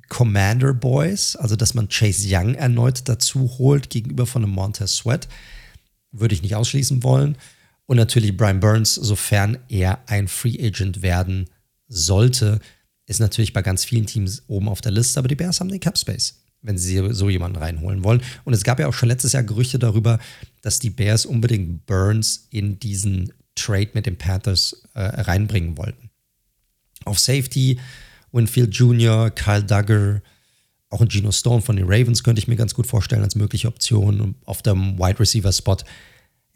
[0.08, 5.28] Commander Boys, also dass man Chase Young erneut dazu holt gegenüber von einem Montez Sweat,
[6.12, 7.36] würde ich nicht ausschließen wollen.
[7.86, 11.50] Und natürlich Brian Burns, sofern er ein Free Agent werden
[11.88, 12.60] sollte,
[13.06, 15.80] ist natürlich bei ganz vielen Teams oben auf der Liste, aber die Bears haben den
[15.80, 18.22] Cap Space, wenn sie so jemanden reinholen wollen.
[18.44, 20.18] Und es gab ja auch schon letztes Jahr Gerüchte darüber,
[20.62, 26.10] dass die Bears unbedingt Burns in diesen Trade mit den Panthers äh, reinbringen wollten.
[27.04, 27.78] Auf Safety,
[28.32, 30.22] Winfield Jr., Kyle Duggar,
[30.94, 33.68] auch ein Geno Stone von den Ravens könnte ich mir ganz gut vorstellen als mögliche
[33.68, 34.36] Option.
[34.44, 35.76] Auf dem Wide Receiver Spot,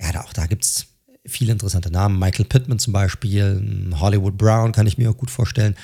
[0.00, 0.86] ja, auch da gibt es
[1.26, 2.18] viele interessante Namen.
[2.18, 5.74] Michael Pittman zum Beispiel, Hollywood Brown kann ich mir auch gut vorstellen.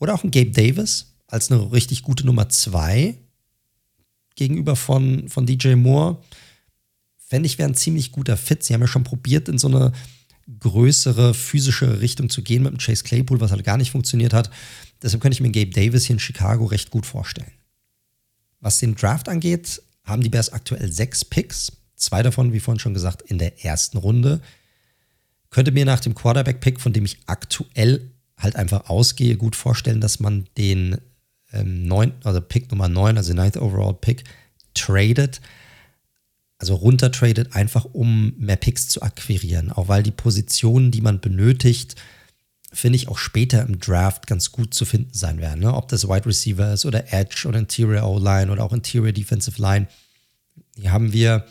[0.00, 3.16] Oder auch ein Gabe Davis als eine richtig gute Nummer zwei
[4.34, 6.20] gegenüber von, von DJ Moore.
[7.18, 8.64] Fände ich, wäre ein ziemlich guter Fit.
[8.64, 9.92] Sie haben ja schon probiert, in so eine
[10.58, 14.50] größere physische Richtung zu gehen mit dem Chase Claypool, was halt gar nicht funktioniert hat.
[15.00, 17.52] Deshalb könnte ich mir Gabe Davis hier in Chicago recht gut vorstellen.
[18.58, 21.72] Was den Draft angeht, haben die Bears aktuell sechs Picks.
[21.94, 24.40] Zwei davon, wie vorhin schon gesagt, in der ersten Runde.
[25.50, 28.10] Könnte mir nach dem Quarterback-Pick, von dem ich aktuell
[28.40, 30.98] halt einfach ausgehe, gut vorstellen, dass man den
[31.52, 34.24] ähm, neun, also Pick Nummer 9, also Ninth Overall Pick,
[34.74, 35.40] tradet,
[36.58, 39.72] also runtertradet, einfach um mehr Picks zu akquirieren.
[39.72, 41.96] Auch weil die Positionen, die man benötigt,
[42.72, 45.60] finde ich auch später im Draft ganz gut zu finden sein werden.
[45.60, 45.74] Ne?
[45.74, 49.88] Ob das Wide Receiver ist oder Edge oder Interior O-Line oder auch Interior Defensive Line.
[50.76, 51.46] Hier haben wir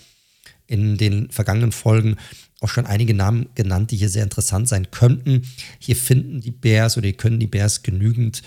[0.67, 2.15] in den vergangenen Folgen
[2.61, 5.43] auch schon einige Namen genannt, die hier sehr interessant sein könnten.
[5.79, 8.41] Hier finden die Bears oder können die Bears genügend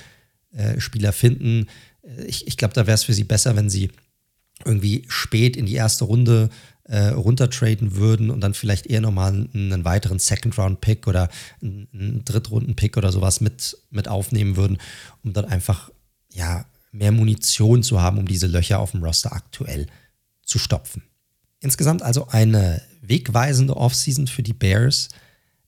[0.53, 1.67] äh, Spieler finden.
[2.03, 3.91] Äh, ich, ich glaube, da wäre es für sie besser, wenn sie
[4.65, 6.51] irgendwie spät in die erste Runde
[6.85, 11.31] äh, runtertraden würden und dann vielleicht eher nochmal einen, einen weiteren Second-Round-Pick oder
[11.63, 14.79] einen, einen Drittrunden-Pick oder sowas mit, mit aufnehmen würden,
[15.25, 15.91] um dann einfach
[16.33, 19.87] ja, mehr Munition zu haben, um diese Löcher auf dem Roster aktuell
[20.45, 21.03] zu stopfen.
[21.63, 25.09] Insgesamt also eine wegweisende Offseason für die Bears.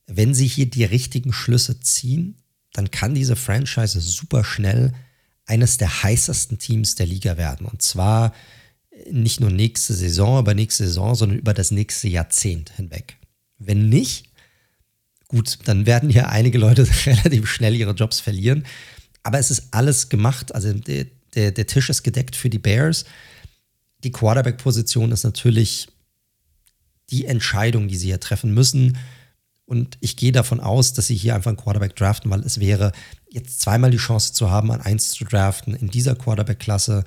[0.07, 2.35] Wenn sie hier die richtigen Schlüsse ziehen,
[2.73, 4.93] dann kann diese Franchise super schnell
[5.45, 7.65] eines der heißesten Teams der Liga werden.
[7.65, 8.33] Und zwar
[9.09, 13.17] nicht nur nächste Saison, aber nächste Saison, sondern über das nächste Jahrzehnt hinweg.
[13.57, 14.29] Wenn nicht,
[15.27, 18.65] gut, dann werden hier einige Leute relativ schnell ihre Jobs verlieren.
[19.23, 20.53] Aber es ist alles gemacht.
[20.53, 21.05] Also der,
[21.35, 23.05] der, der Tisch ist gedeckt für die Bears.
[24.05, 25.87] Die Quarterback-Position ist natürlich
[27.09, 28.99] die Entscheidung, die sie hier treffen müssen.
[29.65, 32.91] Und ich gehe davon aus, dass sie hier einfach einen Quarterback draften, weil es wäre
[33.27, 37.03] jetzt zweimal die Chance zu haben, an eins zu draften in dieser Quarterback-Klasse.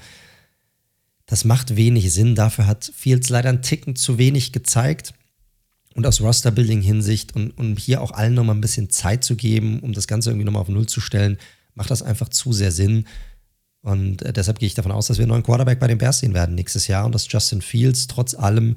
[1.27, 2.35] Das macht wenig Sinn.
[2.35, 5.15] Dafür hat Fields leider einen Ticken zu wenig gezeigt.
[5.95, 9.93] Und aus Roster-Building-Hinsicht und um hier auch allen nochmal ein bisschen Zeit zu geben, um
[9.93, 11.39] das Ganze irgendwie nochmal auf Null zu stellen,
[11.75, 13.05] macht das einfach zu sehr Sinn.
[13.83, 16.19] Und äh, deshalb gehe ich davon aus, dass wir einen neuen Quarterback bei den Bears
[16.21, 18.77] sehen werden nächstes Jahr und dass Justin Fields trotz allem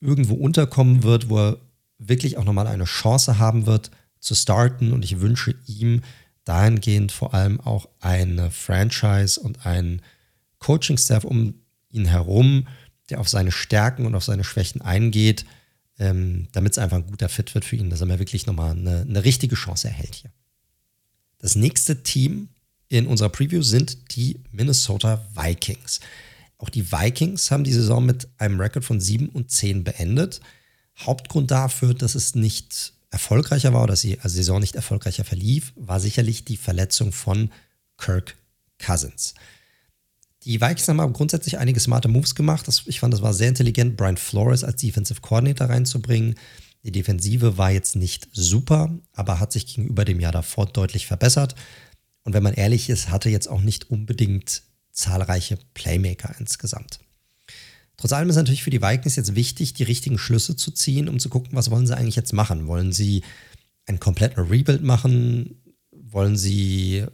[0.00, 1.58] irgendwo unterkommen wird, wo er
[1.98, 4.92] wirklich auch nochmal eine Chance haben wird zu starten.
[4.92, 6.02] Und ich wünsche ihm
[6.44, 10.02] dahingehend vor allem auch eine Franchise und einen
[10.58, 11.54] Coaching-Staff um
[11.90, 12.66] ihn herum,
[13.10, 15.44] der auf seine Stärken und auf seine Schwächen eingeht,
[15.98, 18.72] ähm, damit es einfach ein guter Fit wird für ihn, dass er mir wirklich nochmal
[18.72, 20.30] eine, eine richtige Chance erhält hier.
[21.38, 22.48] Das nächste Team
[22.98, 26.00] in unserer Preview sind die Minnesota Vikings.
[26.58, 30.40] Auch die Vikings haben die Saison mit einem Rekord von 7 und 10 beendet.
[30.98, 35.98] Hauptgrund dafür, dass es nicht erfolgreicher war oder dass die Saison nicht erfolgreicher verlief, war
[35.98, 37.50] sicherlich die Verletzung von
[37.98, 38.36] Kirk
[38.78, 39.34] Cousins.
[40.44, 42.68] Die Vikings haben aber grundsätzlich einige smarte Moves gemacht.
[42.86, 46.34] ich fand, das war sehr intelligent, Brian Flores als Defensive Coordinator reinzubringen.
[46.84, 51.54] Die Defensive war jetzt nicht super, aber hat sich gegenüber dem Jahr davor deutlich verbessert.
[52.24, 57.00] Und wenn man ehrlich ist, hatte jetzt auch nicht unbedingt zahlreiche Playmaker insgesamt.
[57.96, 61.18] Trotz allem ist natürlich für die Vikings jetzt wichtig, die richtigen Schlüsse zu ziehen, um
[61.18, 62.66] zu gucken, was wollen sie eigentlich jetzt machen.
[62.66, 63.22] Wollen sie
[63.86, 65.60] einen kompletten Rebuild machen?
[65.92, 67.04] Wollen sie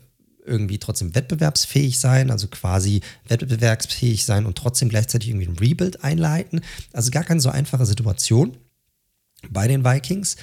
[0.47, 6.63] irgendwie trotzdem wettbewerbsfähig sein, also quasi wettbewerbsfähig sein und trotzdem gleichzeitig irgendwie ein Rebuild einleiten?
[6.93, 8.57] Also gar keine so einfache Situation
[9.51, 10.37] bei den Vikings.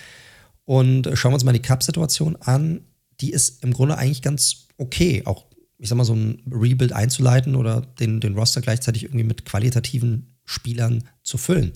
[0.65, 2.81] Und schauen wir uns mal die Cup-Situation an.
[3.21, 5.23] Die ist im Grunde eigentlich ganz okay.
[5.25, 5.47] Auch
[5.79, 10.35] ich sag mal, so ein Rebuild einzuleiten oder den, den Roster gleichzeitig irgendwie mit qualitativen
[10.45, 11.73] Spielern zu füllen.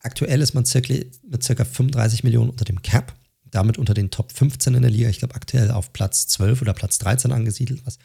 [0.00, 0.94] Aktuell ist man circa,
[1.28, 5.08] mit circa 35 Millionen unter dem Cap, damit unter den Top 15 in der Liga.
[5.08, 7.98] Ich glaube, aktuell auf Platz 12 oder Platz 13 angesiedelt, was,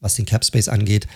[0.00, 1.06] was den Cap Space angeht.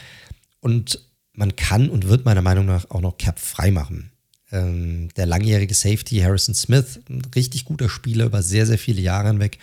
[0.60, 1.00] Und
[1.32, 4.12] man kann und wird meiner Meinung nach auch noch Cap frei machen.
[4.50, 9.28] Ähm, der langjährige Safety Harrison Smith, ein richtig guter Spieler über sehr, sehr viele Jahre
[9.28, 9.58] hinweg,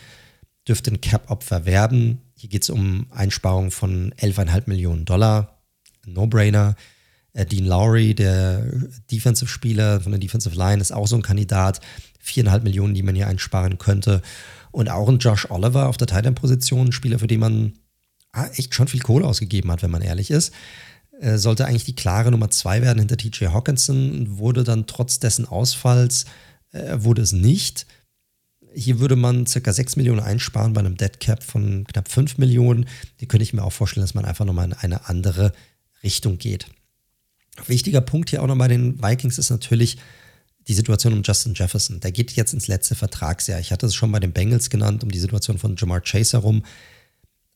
[0.66, 2.20] dürfte ein Cap-Opfer werden.
[2.34, 5.60] Hier geht es um Einsparungen von 11,5 Millionen Dollar.
[6.06, 6.76] No-brainer.
[7.32, 8.64] Äh, Dean Lowry, der
[9.10, 11.80] Defensive-Spieler von der Defensive Line, ist auch so ein Kandidat.
[12.24, 14.22] 4,5 Millionen, die man hier einsparen könnte.
[14.70, 17.72] Und auch ein Josh Oliver auf der Titan-Position, ein Spieler, für den man
[18.32, 20.52] ah, echt schon viel Kohle ausgegeben hat, wenn man ehrlich ist.
[21.20, 25.46] Äh, sollte eigentlich die klare Nummer zwei werden hinter TJ Hawkinson, wurde dann trotz dessen
[25.46, 26.26] Ausfalls,
[26.72, 27.86] äh, wurde es nicht.
[28.74, 32.86] Hier würde man circa 6 Millionen einsparen bei einem Dead Cap von knapp 5 Millionen.
[33.20, 35.52] Die könnte ich mir auch vorstellen, dass man einfach nochmal in eine andere
[36.02, 36.66] Richtung geht.
[37.66, 39.98] Wichtiger Punkt hier auch noch bei den Vikings ist natürlich
[40.68, 42.00] die Situation um Justin Jefferson.
[42.00, 43.60] Der geht jetzt ins letzte Vertragsjahr.
[43.60, 46.64] Ich hatte es schon bei den Bengals genannt, um die Situation von Jamar Chase herum.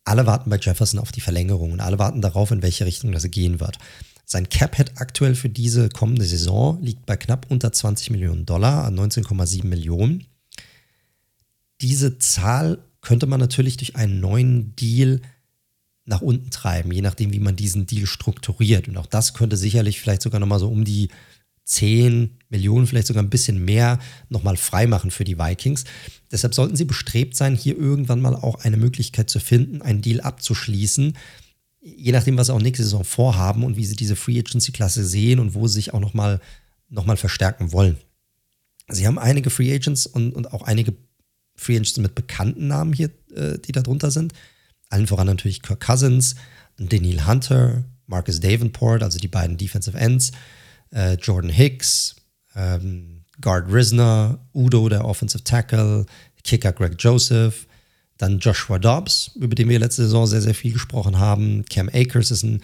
[0.04, 3.30] Alle warten bei Jefferson auf die Verlängerung und alle warten darauf, in welche Richtung das
[3.30, 3.78] gehen wird.
[4.26, 8.98] Sein Cap-Head aktuell für diese kommende Saison liegt bei knapp unter 20 Millionen Dollar an
[8.98, 10.26] 19,7 Millionen
[11.84, 15.20] diese Zahl könnte man natürlich durch einen neuen Deal
[16.06, 18.88] nach unten treiben, je nachdem, wie man diesen Deal strukturiert.
[18.88, 21.08] Und auch das könnte sicherlich vielleicht sogar nochmal so um die
[21.64, 23.98] 10 Millionen, vielleicht sogar ein bisschen mehr
[24.30, 25.84] nochmal freimachen für die Vikings.
[26.32, 30.22] Deshalb sollten sie bestrebt sein, hier irgendwann mal auch eine Möglichkeit zu finden, einen Deal
[30.22, 31.14] abzuschließen.
[31.82, 35.38] Je nachdem, was sie auch nächste Saison vorhaben und wie sie diese Free Agency-Klasse sehen
[35.38, 36.40] und wo sie sich auch nochmal
[36.88, 37.98] noch mal verstärken wollen.
[38.88, 40.94] Sie haben einige Free Agents und, und auch einige
[41.56, 44.32] Free Agents mit bekannten Namen hier, äh, die da drunter sind.
[44.90, 46.34] Allen voran natürlich Kirk Cousins,
[46.76, 50.32] Daniel Hunter, Marcus Davenport, also die beiden Defensive Ends,
[50.92, 52.16] äh, Jordan Hicks,
[52.54, 56.06] ähm, Guard Risner, Udo, der Offensive Tackle,
[56.44, 57.66] Kicker Greg Joseph,
[58.18, 61.64] dann Joshua Dobbs, über den wir letzte Saison sehr, sehr viel gesprochen haben.
[61.64, 62.62] Cam Akers ist ein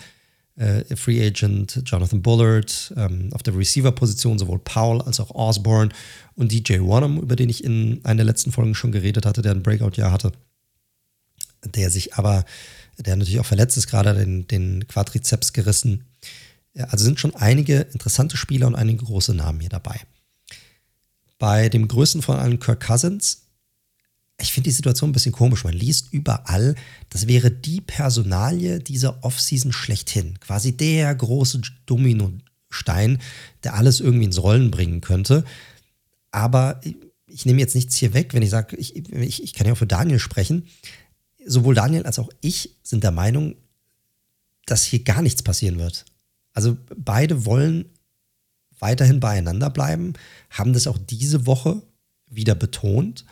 [0.60, 5.90] äh, Free Agent, Jonathan Bullard, ähm, auf der Receiver-Position sowohl Powell als auch Osborne
[6.36, 9.52] und DJ Wanham, über den ich in einer der letzten Folgen schon geredet hatte, der
[9.52, 10.32] ein Breakout-Jahr hatte,
[11.64, 12.44] der sich aber,
[12.98, 16.04] der natürlich auch verletzt ist, gerade den, den Quadrizeps gerissen.
[16.74, 20.00] Also sind schon einige interessante Spieler und einige große Namen hier dabei.
[21.38, 23.46] Bei dem größten von allen, Kirk Cousins,
[24.40, 25.64] ich finde die Situation ein bisschen komisch.
[25.64, 26.74] Man liest überall,
[27.10, 30.38] das wäre die Personalie dieser Offseason schlechthin.
[30.40, 33.18] Quasi der große Dominostein,
[33.64, 35.44] der alles irgendwie ins Rollen bringen könnte.
[36.30, 36.80] Aber
[37.26, 39.78] ich nehme jetzt nichts hier weg, wenn ich sage, ich, ich, ich kann ja auch
[39.78, 40.66] für Daniel sprechen.
[41.44, 43.56] Sowohl Daniel als auch ich sind der Meinung,
[44.66, 46.04] dass hier gar nichts passieren wird.
[46.52, 47.86] Also beide wollen
[48.78, 50.14] weiterhin beieinander bleiben,
[50.50, 51.82] haben das auch diese Woche
[52.26, 53.24] wieder betont.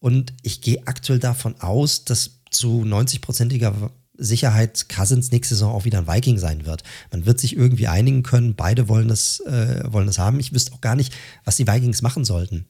[0.00, 5.98] Und ich gehe aktuell davon aus, dass zu 90-prozentiger Sicherheit Cousins nächste Saison auch wieder
[5.98, 6.82] ein Viking sein wird.
[7.12, 8.54] Man wird sich irgendwie einigen können.
[8.54, 10.40] Beide wollen das, äh, wollen das haben.
[10.40, 12.66] Ich wüsste auch gar nicht, was die Vikings machen sollten.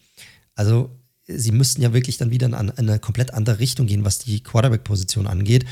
[0.54, 0.90] Also,
[1.26, 5.26] sie müssten ja wirklich dann wieder in eine komplett andere Richtung gehen, was die Quarterback-Position
[5.26, 5.64] angeht.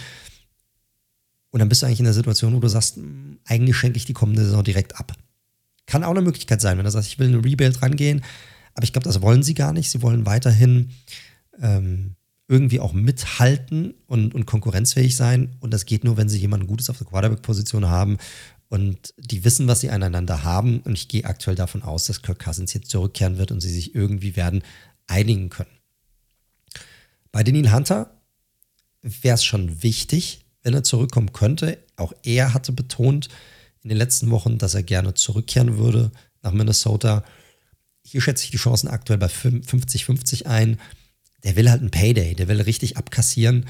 [1.50, 4.04] Und dann bist du eigentlich in der Situation, wo du sagst, hm, eigentlich schenke ich
[4.04, 5.12] die kommende Saison direkt ab.
[5.86, 8.22] Kann auch eine Möglichkeit sein, wenn du sagst, ich will in ein Rebuild rangehen.
[8.74, 9.90] Aber ich glaube, das wollen sie gar nicht.
[9.90, 10.90] Sie wollen weiterhin
[11.60, 12.16] ähm,
[12.48, 15.56] irgendwie auch mithalten und, und konkurrenzfähig sein.
[15.60, 18.18] Und das geht nur, wenn sie jemanden Gutes auf der Quarterback-Position haben
[18.68, 20.80] und die wissen, was sie aneinander haben.
[20.80, 23.94] Und ich gehe aktuell davon aus, dass Kirk Cousins jetzt zurückkehren wird und sie sich
[23.94, 24.62] irgendwie werden
[25.06, 25.70] einigen können.
[27.32, 28.10] Bei Daniel Hunter
[29.02, 31.78] wäre es schon wichtig, wenn er zurückkommen könnte.
[31.96, 33.28] Auch er hatte betont
[33.82, 37.24] in den letzten Wochen, dass er gerne zurückkehren würde nach Minnesota.
[38.04, 40.78] Hier schätze ich die Chancen aktuell bei 50-50 ein
[41.46, 43.66] der will halt ein Payday, der will richtig abkassieren.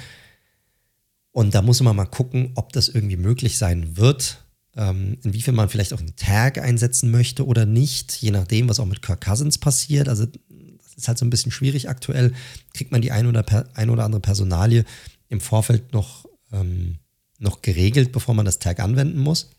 [1.30, 4.42] Und da muss man mal gucken, ob das irgendwie möglich sein wird,
[4.74, 8.86] ähm, inwiefern man vielleicht auch einen Tag einsetzen möchte oder nicht, je nachdem, was auch
[8.86, 10.08] mit Kirk Cousins passiert.
[10.08, 12.32] Also das ist halt so ein bisschen schwierig aktuell.
[12.72, 14.86] Kriegt man die ein oder, ein oder andere Personalie
[15.28, 16.96] im Vorfeld noch, ähm,
[17.38, 19.50] noch geregelt, bevor man das Tag anwenden muss.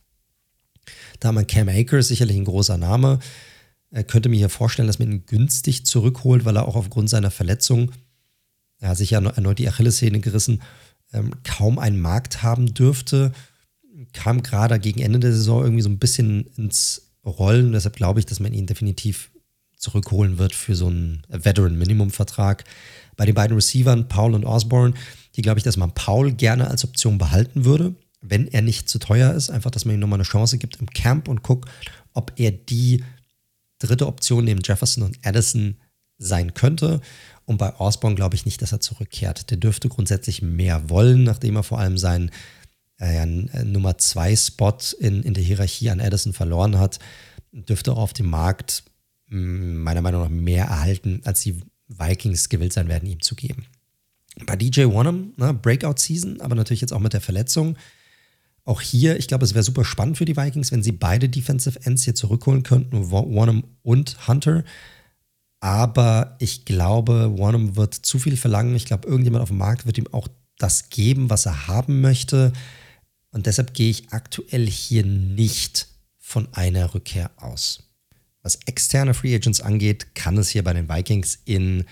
[1.19, 3.19] Da wir Cam Akers, sicherlich ein großer Name.
[3.91, 7.29] Er könnte mir hier vorstellen, dass man ihn günstig zurückholt, weil er auch aufgrund seiner
[7.29, 7.91] Verletzung
[8.79, 10.61] er hat sich ja erneut die Achillessehne gerissen,
[11.13, 13.31] ähm, kaum einen Markt haben dürfte.
[14.13, 17.71] Kam gerade gegen Ende der Saison irgendwie so ein bisschen ins Rollen.
[17.71, 19.31] Deshalb glaube ich, dass man ihn definitiv
[19.77, 22.63] zurückholen wird für so einen Veteran-Minimum-Vertrag.
[23.15, 24.93] Bei den beiden Receivern, Paul und Osborne,
[25.35, 28.99] die glaube ich, dass man Paul gerne als Option behalten würde, wenn er nicht zu
[28.99, 29.49] teuer ist.
[29.49, 31.69] Einfach, dass man ihm nochmal eine Chance gibt im Camp und guckt,
[32.13, 33.03] ob er die
[33.79, 35.77] dritte Option neben Jefferson und Addison
[36.17, 37.01] sein könnte.
[37.47, 39.49] Und bei Osborne glaube ich nicht, dass er zurückkehrt.
[39.49, 42.29] Der dürfte grundsätzlich mehr wollen, nachdem er vor allem seinen
[42.99, 46.99] äh, äh Nummer 2 Spot in, in der Hierarchie an Addison verloren hat.
[47.53, 48.83] Dürfte auch auf dem Markt
[49.29, 53.65] mm, meiner Meinung nach mehr erhalten, als die Vikings gewillt sein werden, ihm zu geben.
[54.45, 57.77] Bei DJ Wanham, ne, Breakout-Season, aber natürlich jetzt auch mit der Verletzung.
[58.65, 61.79] Auch hier, ich glaube, es wäre super spannend für die Vikings, wenn sie beide Defensive
[61.85, 64.65] Ends hier zurückholen könnten, Wanham und Hunter.
[65.59, 68.75] Aber ich glaube, Warnham wird zu viel verlangen.
[68.75, 72.53] Ich glaube, irgendjemand auf dem Markt wird ihm auch das geben, was er haben möchte.
[73.31, 75.87] Und deshalb gehe ich aktuell hier nicht
[76.19, 77.83] von einer Rückkehr aus.
[78.43, 81.85] Was externe Free Agents angeht, kann es hier bei den Vikings in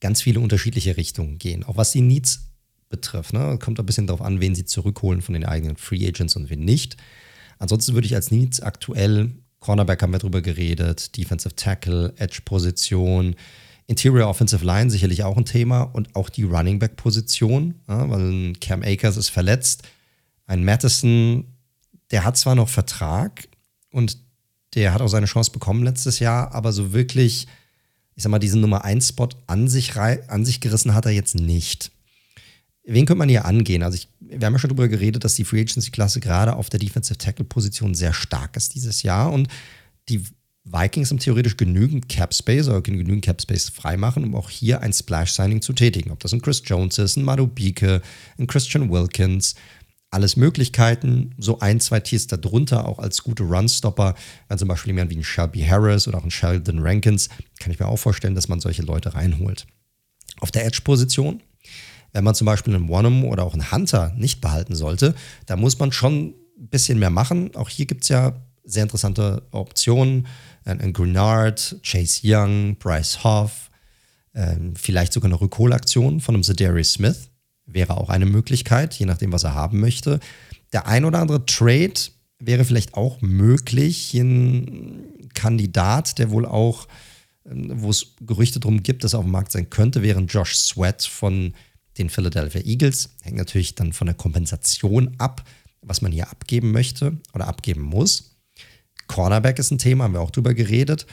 [0.00, 1.64] ganz viele unterschiedliche Richtungen gehen.
[1.64, 2.50] Auch was die Needs
[2.88, 3.32] betrifft.
[3.32, 3.58] Ne?
[3.58, 6.64] Kommt ein bisschen darauf an, wen sie zurückholen von den eigenen Free Agents und wen
[6.64, 6.96] nicht.
[7.58, 13.36] Ansonsten würde ich als Needs aktuell Cornerback haben wir drüber geredet, Defensive Tackle, Edge-Position,
[13.86, 18.82] Interior Offensive Line sicherlich auch ein Thema und auch die Running Back-Position, ja, weil Cam
[18.82, 19.84] Akers ist verletzt.
[20.46, 21.44] Ein Madison,
[22.10, 23.48] der hat zwar noch Vertrag
[23.92, 24.18] und
[24.74, 27.46] der hat auch seine Chance bekommen letztes Jahr, aber so wirklich,
[28.14, 31.92] ich sag mal, diesen Nummer 1-Spot an sich, an sich gerissen hat er jetzt nicht.
[32.88, 33.82] Wen könnte man hier angehen?
[33.82, 36.78] Also, ich, wir haben ja schon darüber geredet, dass die Free Agency-Klasse gerade auf der
[36.78, 39.48] Defensive Tackle-Position sehr stark ist dieses Jahr und
[40.08, 40.22] die
[40.64, 44.92] Vikings haben theoretisch genügend Cap Space oder genügend Cap Space freimachen, um auch hier ein
[44.92, 46.10] Splash-Signing zu tätigen.
[46.10, 48.02] Ob das ein Chris Jones ist, ein Madubike,
[48.36, 49.54] ein Christian Wilkins,
[50.10, 51.34] alles Möglichkeiten.
[51.38, 54.16] So ein, zwei Tiers darunter auch als gute Runstopper,
[54.48, 57.28] wenn zum Beispiel jemand wie ein Shelby Harris oder auch ein Sheldon Rankins,
[57.60, 59.66] kann ich mir auch vorstellen, dass man solche Leute reinholt.
[60.40, 61.42] Auf der Edge-Position
[62.16, 65.78] wenn man zum Beispiel einen Wanham oder auch einen Hunter nicht behalten sollte, da muss
[65.78, 67.54] man schon ein bisschen mehr machen.
[67.54, 68.32] Auch hier gibt es ja
[68.64, 70.26] sehr interessante Optionen.
[70.64, 73.70] Ein Grenard, Chase Young, Bryce Hoff,
[74.34, 77.28] ähm, vielleicht sogar eine Rückholaktion von einem Zedarius Smith
[77.66, 80.18] wäre auch eine Möglichkeit, je nachdem, was er haben möchte.
[80.72, 81.92] Der ein oder andere Trade
[82.38, 84.14] wäre vielleicht auch möglich.
[84.14, 86.88] Ein Kandidat, der wohl auch,
[87.44, 90.56] ähm, wo es Gerüchte darum gibt, dass er auf dem Markt sein könnte, wäre Josh
[90.56, 91.52] Sweat von
[91.98, 93.10] den Philadelphia Eagles.
[93.22, 95.48] Hängt natürlich dann von der Kompensation ab,
[95.82, 98.36] was man hier abgeben möchte oder abgeben muss.
[99.06, 101.06] Cornerback ist ein Thema, haben wir auch drüber geredet.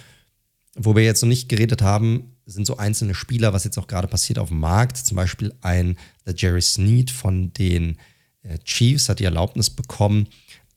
[0.76, 4.08] Wo wir jetzt noch nicht geredet haben, sind so einzelne Spieler, was jetzt auch gerade
[4.08, 4.98] passiert auf dem Markt.
[4.98, 7.98] Zum Beispiel ein der Jerry Sneed von den
[8.42, 10.28] äh, Chiefs hat die Erlaubnis bekommen,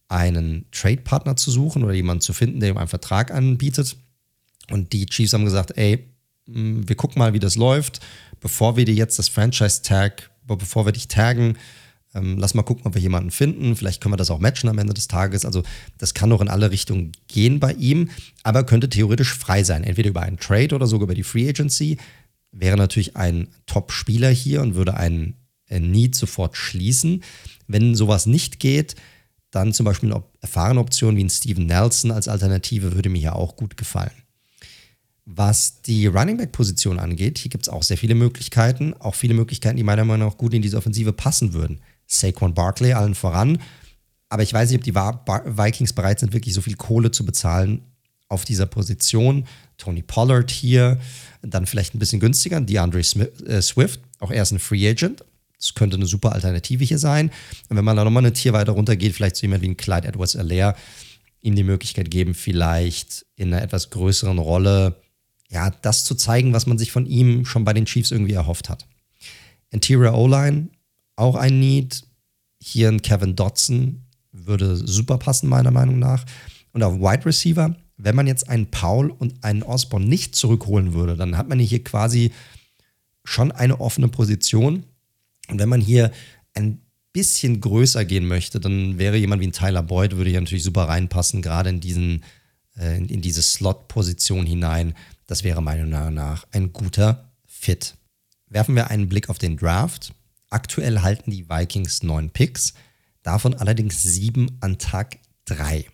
[0.08, 3.96] einen Trade-Partner zu suchen oder jemanden zu finden, der ihm einen Vertrag anbietet.
[4.70, 6.06] Und die Chiefs haben gesagt, ey,
[6.46, 8.00] wir gucken mal, wie das läuft,
[8.40, 11.58] bevor wir dir jetzt das Franchise-Tag, bevor wir dich taggen,
[12.14, 13.76] ähm, lass mal gucken, ob wir jemanden finden.
[13.76, 15.44] Vielleicht können wir das auch matchen am Ende des Tages.
[15.44, 15.62] Also
[15.98, 18.10] das kann doch in alle Richtungen gehen bei ihm,
[18.42, 19.84] aber könnte theoretisch frei sein.
[19.84, 21.98] Entweder über einen Trade oder sogar über die Free Agency.
[22.52, 25.34] Wäre natürlich ein Top-Spieler hier und würde einen
[25.68, 27.22] Need sofort schließen.
[27.66, 28.94] Wenn sowas nicht geht,
[29.50, 33.36] dann zum Beispiel eine erfahrene Option wie ein Steven Nelson als Alternative würde mir hier
[33.36, 34.12] auch gut gefallen.
[35.28, 39.34] Was die Running Back Position angeht, hier gibt es auch sehr viele Möglichkeiten, auch viele
[39.34, 41.80] Möglichkeiten, die meiner Meinung nach gut in diese Offensive passen würden.
[42.06, 43.58] Saquon Barkley allen voran.
[44.28, 47.82] Aber ich weiß nicht, ob die Vikings bereit sind, wirklich so viel Kohle zu bezahlen
[48.28, 49.46] auf dieser Position.
[49.78, 51.00] Tony Pollard hier,
[51.42, 52.60] dann vielleicht ein bisschen günstiger.
[52.60, 55.24] DeAndre äh, Swift, auch er ist ein Free Agent.
[55.58, 57.32] Das könnte eine super Alternative hier sein.
[57.68, 59.76] Und wenn man da nochmal ein Tier weiter runter geht, vielleicht so jemand wie ein
[59.76, 60.76] Clyde Edwards Alaire,
[61.40, 64.96] ihm die Möglichkeit geben, vielleicht in einer etwas größeren Rolle,
[65.48, 68.68] ja, das zu zeigen, was man sich von ihm schon bei den Chiefs irgendwie erhofft
[68.68, 68.86] hat.
[69.70, 70.68] Interior O-Line,
[71.16, 72.02] auch ein Need.
[72.60, 76.24] Hier ein Kevin Dotson würde super passen, meiner Meinung nach.
[76.72, 81.16] Und auf Wide Receiver, wenn man jetzt einen Paul und einen Osborne nicht zurückholen würde,
[81.16, 82.32] dann hat man hier quasi
[83.24, 84.84] schon eine offene Position.
[85.48, 86.12] Und wenn man hier
[86.54, 86.80] ein
[87.12, 90.84] bisschen größer gehen möchte, dann wäre jemand wie ein Tyler Boyd, würde hier natürlich super
[90.84, 92.24] reinpassen, gerade in diesen,
[92.76, 94.94] äh, in diese Slot-Position hinein.
[95.26, 97.96] Das wäre meiner Meinung nach ein guter Fit.
[98.48, 100.14] Werfen wir einen Blick auf den Draft.
[100.50, 102.74] Aktuell halten die Vikings neun Picks,
[103.22, 105.86] davon allerdings sieben an Tag drei.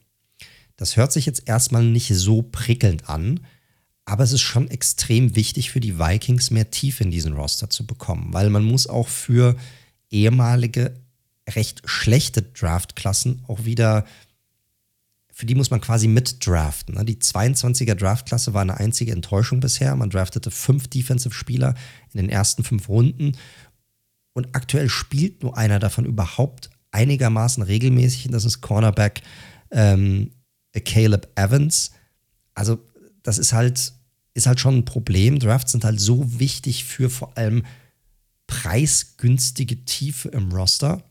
[0.77, 3.40] Das hört sich jetzt erstmal nicht so prickelnd an,
[4.05, 7.87] aber es ist schon extrem wichtig für die Vikings, mehr Tiefe in diesen Roster zu
[7.87, 9.57] bekommen, weil man muss auch für
[10.11, 10.95] ehemalige
[11.49, 14.05] recht schlechte Draftklassen auch wieder,
[15.33, 16.95] für die muss man quasi mitdraften.
[16.95, 17.05] Ne?
[17.05, 19.97] Die 22er Draftklasse war eine einzige Enttäuschung bisher.
[19.97, 21.75] Man draftete fünf Defensive-Spieler
[22.12, 23.33] in den ersten fünf Runden
[24.35, 28.27] und aktuell spielt nur einer davon überhaupt einigermaßen regelmäßig.
[28.27, 29.23] Und das ist Cornerback
[29.71, 30.33] ähm,
[30.85, 31.92] Caleb Evans.
[32.55, 32.79] Also,
[33.23, 33.92] das ist halt,
[34.35, 35.38] ist halt schon ein Problem.
[35.38, 37.64] Drafts sind halt so wichtig für vor allem
[38.47, 41.03] preisgünstige Tiefe im Roster.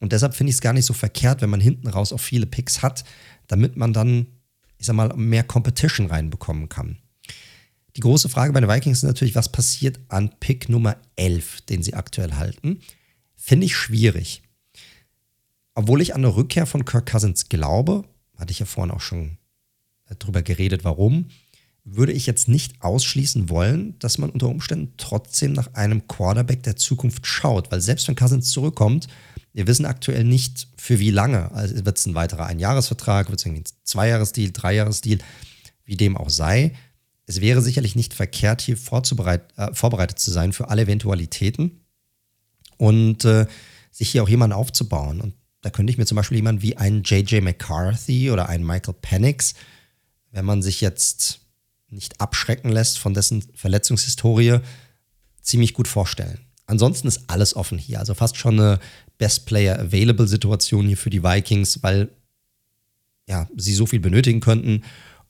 [0.00, 2.46] Und deshalb finde ich es gar nicht so verkehrt, wenn man hinten raus auch viele
[2.46, 3.04] Picks hat,
[3.52, 4.28] damit man dann,
[4.78, 6.96] ich sag mal, mehr Competition reinbekommen kann.
[7.96, 11.82] Die große Frage bei den Vikings ist natürlich, was passiert an Pick Nummer 11, den
[11.82, 12.80] sie aktuell halten?
[13.36, 14.42] Finde ich schwierig.
[15.74, 18.04] Obwohl ich an eine Rückkehr von Kirk Cousins glaube,
[18.38, 19.36] hatte ich ja vorhin auch schon
[20.08, 21.26] darüber geredet, warum,
[21.84, 26.76] würde ich jetzt nicht ausschließen wollen, dass man unter Umständen trotzdem nach einem Quarterback der
[26.76, 27.70] Zukunft schaut.
[27.70, 29.08] Weil selbst wenn Cousins zurückkommt,
[29.52, 31.52] wir wissen aktuell nicht, für wie lange.
[31.52, 35.18] Also wird es ein weiterer Einjahresvertrag, wird es irgendwie ein Zweijahresdeal, Dreijahresdeal,
[35.84, 36.72] wie dem auch sei
[37.26, 41.80] es wäre sicherlich nicht verkehrt, hier äh, vorbereitet zu sein für alle Eventualitäten
[42.76, 43.46] und äh,
[43.90, 45.20] sich hier auch jemanden aufzubauen.
[45.20, 48.94] Und da könnte ich mir zum Beispiel jemanden wie einen JJ McCarthy oder einen Michael
[49.00, 49.54] Penix,
[50.30, 51.40] wenn man sich jetzt
[51.88, 54.58] nicht abschrecken lässt von dessen Verletzungshistorie,
[55.40, 56.38] ziemlich gut vorstellen.
[56.66, 57.98] Ansonsten ist alles offen hier.
[57.98, 58.78] Also fast schon eine
[59.22, 62.08] Best Player Available Situation hier für die Vikings, weil
[63.28, 64.82] ja, sie so viel benötigen könnten.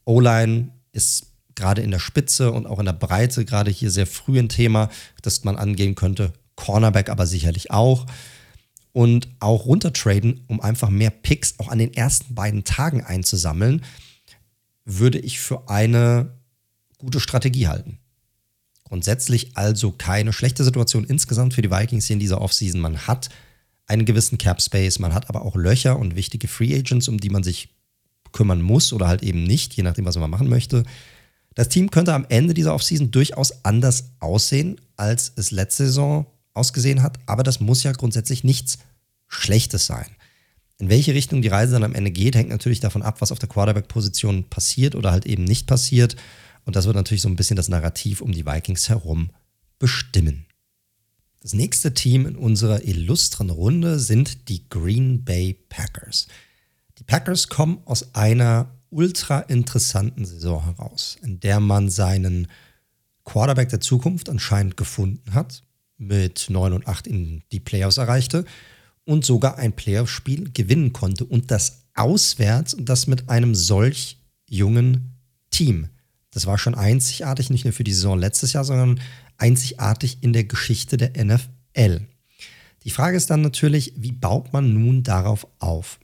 [0.07, 4.39] O-Line ist gerade in der Spitze und auch in der Breite gerade hier sehr früh
[4.39, 4.89] ein Thema,
[5.21, 6.33] das man angehen könnte.
[6.57, 8.07] Cornerback aber sicherlich auch.
[8.93, 13.83] Und auch runtertraden, um einfach mehr Picks auch an den ersten beiden Tagen einzusammeln,
[14.87, 16.33] würde ich für eine
[16.97, 17.99] gute Strategie halten.
[18.85, 22.81] Grundsätzlich also keine schlechte Situation insgesamt für die Vikings hier in dieser Offseason.
[22.81, 23.29] Man hat
[23.87, 27.31] einen gewissen Cap Space, man hat aber auch Löcher und wichtige Free Agents, um die
[27.31, 27.69] man sich
[28.33, 30.85] kümmern muss oder halt eben nicht, je nachdem, was man machen möchte.
[31.55, 37.03] Das Team könnte am Ende dieser Offseason durchaus anders aussehen, als es letzte Saison ausgesehen
[37.03, 38.79] hat, aber das muss ja grundsätzlich nichts
[39.29, 40.07] Schlechtes sein.
[40.79, 43.39] In welche Richtung die Reise dann am Ende geht, hängt natürlich davon ab, was auf
[43.39, 46.17] der Quarterback-Position passiert oder halt eben nicht passiert.
[46.65, 49.31] Und das wird natürlich so ein bisschen das Narrativ um die Vikings herum
[49.79, 50.47] bestimmen.
[51.43, 56.29] Das nächste Team in unserer illustren Runde sind die Green Bay Packers.
[56.99, 62.47] Die Packers kommen aus einer ultra interessanten Saison heraus, in der man seinen
[63.25, 65.65] Quarterback der Zukunft anscheinend gefunden hat,
[65.99, 68.45] mit 9 und 8 in die Playoffs erreichte
[69.05, 74.19] und sogar ein Playoff-Spiel gewinnen konnte und das auswärts und das mit einem solch
[74.49, 75.17] jungen
[75.51, 75.89] Team.
[76.31, 79.01] Das war schon einzigartig, nicht nur für die Saison letztes Jahr, sondern
[79.43, 82.07] einzigartig in der Geschichte der NFL.
[82.85, 85.99] Die Frage ist dann natürlich, wie baut man nun darauf auf?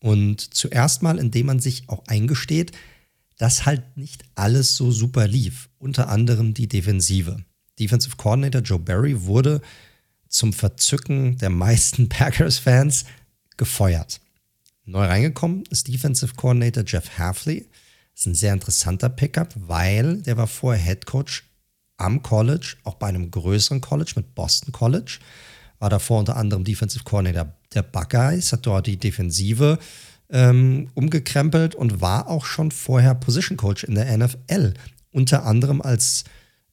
[0.00, 2.72] Und zuerst mal, indem man sich auch eingesteht,
[3.38, 5.70] dass halt nicht alles so super lief.
[5.78, 7.42] Unter anderem die Defensive.
[7.78, 9.62] Defensive Coordinator Joe Barry wurde
[10.28, 13.06] zum Verzücken der meisten Packers-Fans
[13.56, 14.20] gefeuert.
[14.84, 17.68] Neu reingekommen ist Defensive Coordinator Jeff Hafley.
[18.12, 21.44] Das ist ein sehr interessanter Pickup, weil der war vorher Head Coach
[22.02, 25.18] am College, auch bei einem größeren College mit Boston College.
[25.78, 29.78] War davor unter anderem Defensive Coordinator der Buckeyes, hat dort die Defensive
[30.30, 34.74] ähm, umgekrempelt und war auch schon vorher Position Coach in der NFL.
[35.12, 36.24] Unter anderem als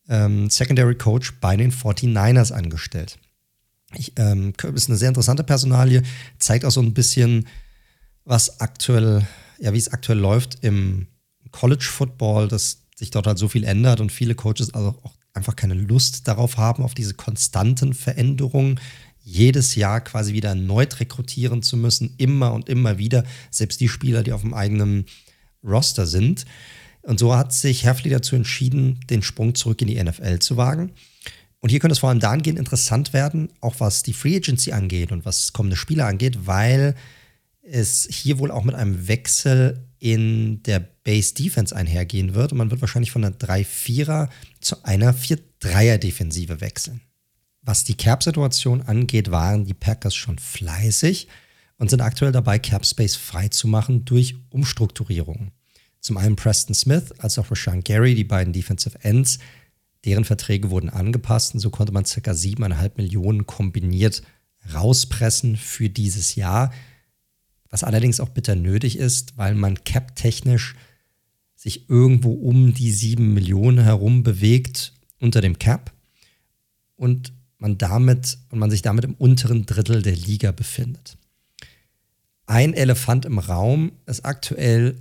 [0.08, 3.20] ähm, Secondary Coach bei den 49ers angestellt.
[3.96, 6.04] Ich, ähm, ist eine sehr interessante Personalie,
[6.38, 7.48] zeigt auch so ein bisschen,
[8.24, 9.28] was aktuell,
[9.60, 11.08] ja, wie es aktuell läuft im
[11.52, 15.56] College Football, dass sich dort halt so viel ändert und viele Coaches also auch einfach
[15.56, 18.80] keine Lust darauf haben, auf diese konstanten Veränderungen,
[19.22, 24.24] jedes Jahr quasi wieder erneut rekrutieren zu müssen, immer und immer wieder, selbst die Spieler,
[24.24, 25.06] die auf dem eigenen
[25.64, 26.46] Roster sind.
[27.02, 30.92] Und so hat sich Herfli dazu entschieden, den Sprung zurück in die NFL zu wagen.
[31.60, 35.12] Und hier könnte es vor allem dahingehend interessant werden, auch was die Free Agency angeht
[35.12, 36.96] und was kommende Spieler angeht, weil
[37.62, 40.80] es hier wohl auch mit einem Wechsel in der
[41.10, 42.52] Base Defense einhergehen wird.
[42.52, 44.30] Und man wird wahrscheinlich von einer 3-4er
[44.62, 47.02] zu einer 4-3er-Defensive wechseln.
[47.64, 51.28] Was die Cap-Situation angeht, waren die Packers schon fleißig
[51.78, 55.50] und sind aktuell dabei, Cap Space freizumachen durch Umstrukturierungen.
[56.00, 59.40] Zum einen Preston Smith als auch Rashawn Gary, die beiden Defensive Ends,
[60.06, 62.32] deren Verträge wurden angepasst und so konnte man ca.
[62.32, 64.22] 7,5 Millionen kombiniert
[64.72, 66.72] rauspressen für dieses Jahr
[67.70, 70.76] was allerdings auch bitter nötig ist, weil man cap-technisch
[71.60, 75.92] sich irgendwo um die 7 Millionen herum bewegt unter dem Cap
[76.96, 81.18] und man damit und man sich damit im unteren Drittel der Liga befindet.
[82.46, 84.96] Ein Elefant im Raum ist aktuell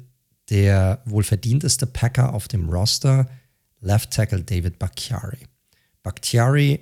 [0.51, 3.31] der wohl verdienteste Packer auf dem Roster,
[3.81, 5.47] Left Tackle David Bakhtiari.
[6.03, 6.81] Bakhtiari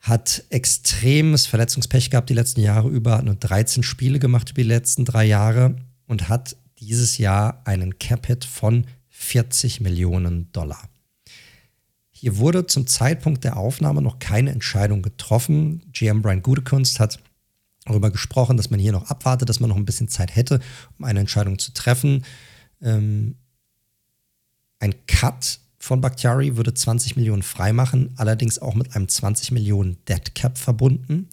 [0.00, 4.68] hat extremes Verletzungspech gehabt die letzten Jahre über, hat nur 13 Spiele gemacht über die
[4.68, 5.76] letzten drei Jahre
[6.08, 10.88] und hat dieses Jahr einen Cap-Hit von 40 Millionen Dollar.
[12.10, 15.82] Hier wurde zum Zeitpunkt der Aufnahme noch keine Entscheidung getroffen.
[15.92, 17.18] GM Brian Gutekunst hat
[17.84, 20.60] darüber gesprochen, dass man hier noch abwartet, dass man noch ein bisschen Zeit hätte,
[20.98, 22.24] um eine Entscheidung zu treffen.
[22.80, 23.36] Ähm,
[24.78, 30.34] ein Cut von Bakhtiari würde 20 Millionen freimachen, allerdings auch mit einem 20 Millionen Dead
[30.34, 31.28] Cap verbunden.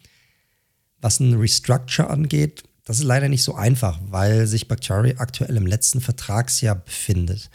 [1.00, 5.68] Was ein Restructure angeht, das ist leider nicht so einfach, weil sich Bakhtiari aktuell im
[5.68, 7.50] letzten Vertragsjahr befindet.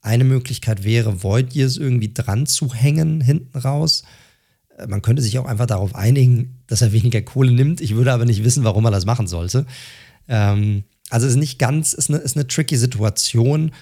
[0.00, 4.04] Eine Möglichkeit wäre, Void Years irgendwie dran zu hängen hinten raus.
[4.76, 7.80] Äh, man könnte sich auch einfach darauf einigen, dass er weniger Kohle nimmt.
[7.80, 9.66] Ich würde aber nicht wissen, warum er das machen sollte.
[10.28, 13.72] Ähm, also es ist nicht ganz, ist eine, ist eine tricky Situation.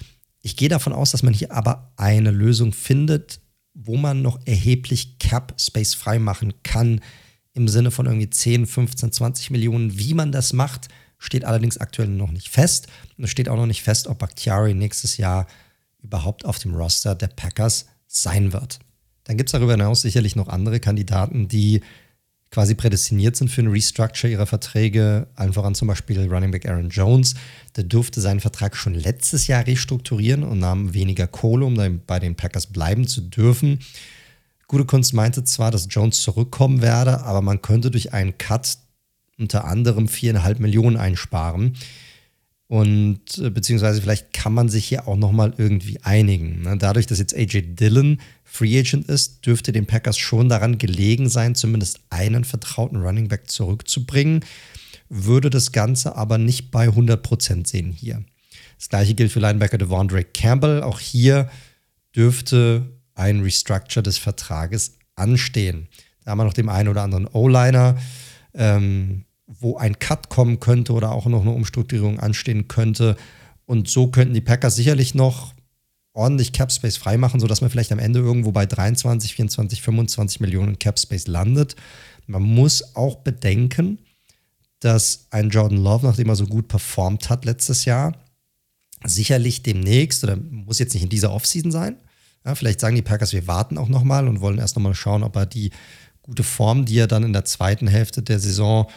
[0.41, 3.39] Ich gehe davon aus, dass man hier aber eine Lösung findet,
[3.73, 7.01] wo man noch erheblich Cap Space freimachen kann
[7.57, 9.97] im Sinne von irgendwie 10, 15, 20 Millionen.
[9.97, 10.87] Wie man das macht,
[11.17, 12.87] steht allerdings aktuell noch nicht fest.
[13.17, 15.47] Und es steht auch noch nicht fest, ob Bakhtiari nächstes Jahr
[16.01, 18.79] überhaupt auf dem Roster der Packers sein wird.
[19.23, 21.81] Dann gibt es darüber hinaus sicherlich noch andere Kandidaten, die
[22.51, 26.89] quasi prädestiniert sind für ein Restructure ihrer Verträge, allen voran zum Beispiel Running Back Aaron
[26.89, 27.35] Jones.
[27.75, 32.19] Der durfte seinen Vertrag schon letztes Jahr restrukturieren und nahm weniger Kohle, um dann bei
[32.19, 33.79] den Packers bleiben zu dürfen.
[34.67, 38.77] Gute Kunst meinte zwar, dass Jones zurückkommen werde, aber man könnte durch einen Cut
[39.39, 41.77] unter anderem viereinhalb Millionen einsparen.
[42.67, 46.63] Und äh, beziehungsweise vielleicht kann man sich hier auch nochmal irgendwie einigen.
[46.63, 46.77] Ne?
[46.77, 51.55] Dadurch, dass jetzt AJ Dillon Free Agent ist, dürfte den Packers schon daran gelegen sein,
[51.55, 54.43] zumindest einen vertrauten Running Back zurückzubringen.
[55.07, 58.25] Würde das Ganze aber nicht bei 100% sehen hier.
[58.77, 60.83] Das gleiche gilt für Linebacker Devondre Campbell.
[60.83, 61.49] Auch hier
[62.13, 65.87] dürfte ein Restructure des Vertrages anstehen.
[66.23, 67.97] Da haben wir noch den einen oder anderen O-Liner.
[68.53, 73.15] Ähm, wo ein Cut kommen könnte oder auch noch eine Umstrukturierung anstehen könnte.
[73.65, 75.53] Und so könnten die Packers sicherlich noch
[76.13, 80.79] ordentlich Cap Space freimachen, sodass man vielleicht am Ende irgendwo bei 23, 24, 25 Millionen
[80.79, 81.75] Cap Space landet.
[82.25, 83.99] Man muss auch bedenken,
[84.79, 88.17] dass ein Jordan Love, nachdem er so gut performt hat letztes Jahr,
[89.05, 91.97] sicherlich demnächst, oder muss jetzt nicht in dieser Offseason sein,
[92.45, 95.35] ja, vielleicht sagen die Packers, wir warten auch nochmal und wollen erst nochmal schauen, ob
[95.35, 95.71] er die
[96.21, 98.89] gute Form, die er dann in der zweiten Hälfte der Saison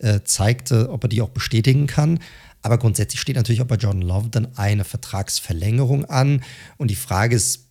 [0.00, 2.20] äh, zeigte, ob er die auch bestätigen kann.
[2.62, 6.42] Aber grundsätzlich steht natürlich auch bei Jordan Love dann eine Vertragsverlängerung an.
[6.76, 7.68] Und die Frage ist,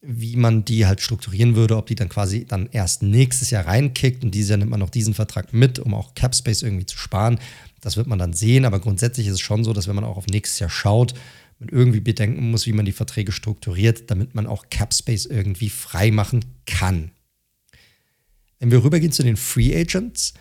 [0.00, 4.22] wie man die halt strukturieren würde, ob die dann quasi dann erst nächstes Jahr reinkickt
[4.22, 6.96] und dieses Jahr nimmt man noch diesen Vertrag mit, um auch Cap Space irgendwie zu
[6.96, 7.40] sparen.
[7.80, 10.16] Das wird man dann sehen, aber grundsätzlich ist es schon so, dass wenn man auch
[10.16, 11.14] auf nächstes Jahr schaut,
[11.58, 15.70] man irgendwie bedenken muss, wie man die Verträge strukturiert, damit man auch Cap Space irgendwie
[15.70, 17.10] frei machen kann.
[18.58, 20.34] Wenn wir rübergehen zu den Free Agents,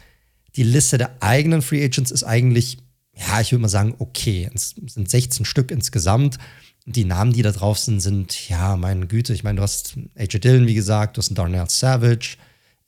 [0.55, 2.77] die Liste der eigenen Free Agents ist eigentlich,
[3.15, 4.49] ja, ich würde mal sagen, okay.
[4.53, 6.37] Es sind 16 Stück insgesamt.
[6.85, 10.39] Die Namen, die da drauf sind, sind, ja, meine Güte, ich meine, du hast AJ
[10.39, 12.37] Dillon, wie gesagt, du hast einen Darnell Savage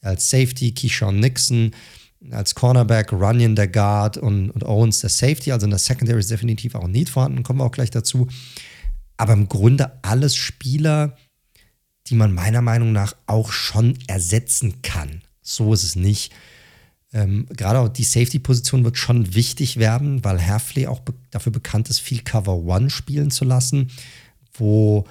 [0.02, 1.72] als Safety, Keyshawn Nixon
[2.32, 5.52] als Cornerback, Runyon der Guard und, und Owens der Safety.
[5.52, 8.28] Also in der Secondary ist definitiv auch ein Need vorhanden, kommen wir auch gleich dazu.
[9.18, 11.18] Aber im Grunde alles Spieler,
[12.08, 15.22] die man meiner Meinung nach auch schon ersetzen kann.
[15.42, 16.34] So ist es nicht.
[17.12, 21.90] Ähm, gerade auch die Safety-Position wird schon wichtig werden, weil Herfley auch be dafür bekannt
[21.90, 23.90] ist, viel Cover One spielen zu lassen,
[24.54, 25.06] wo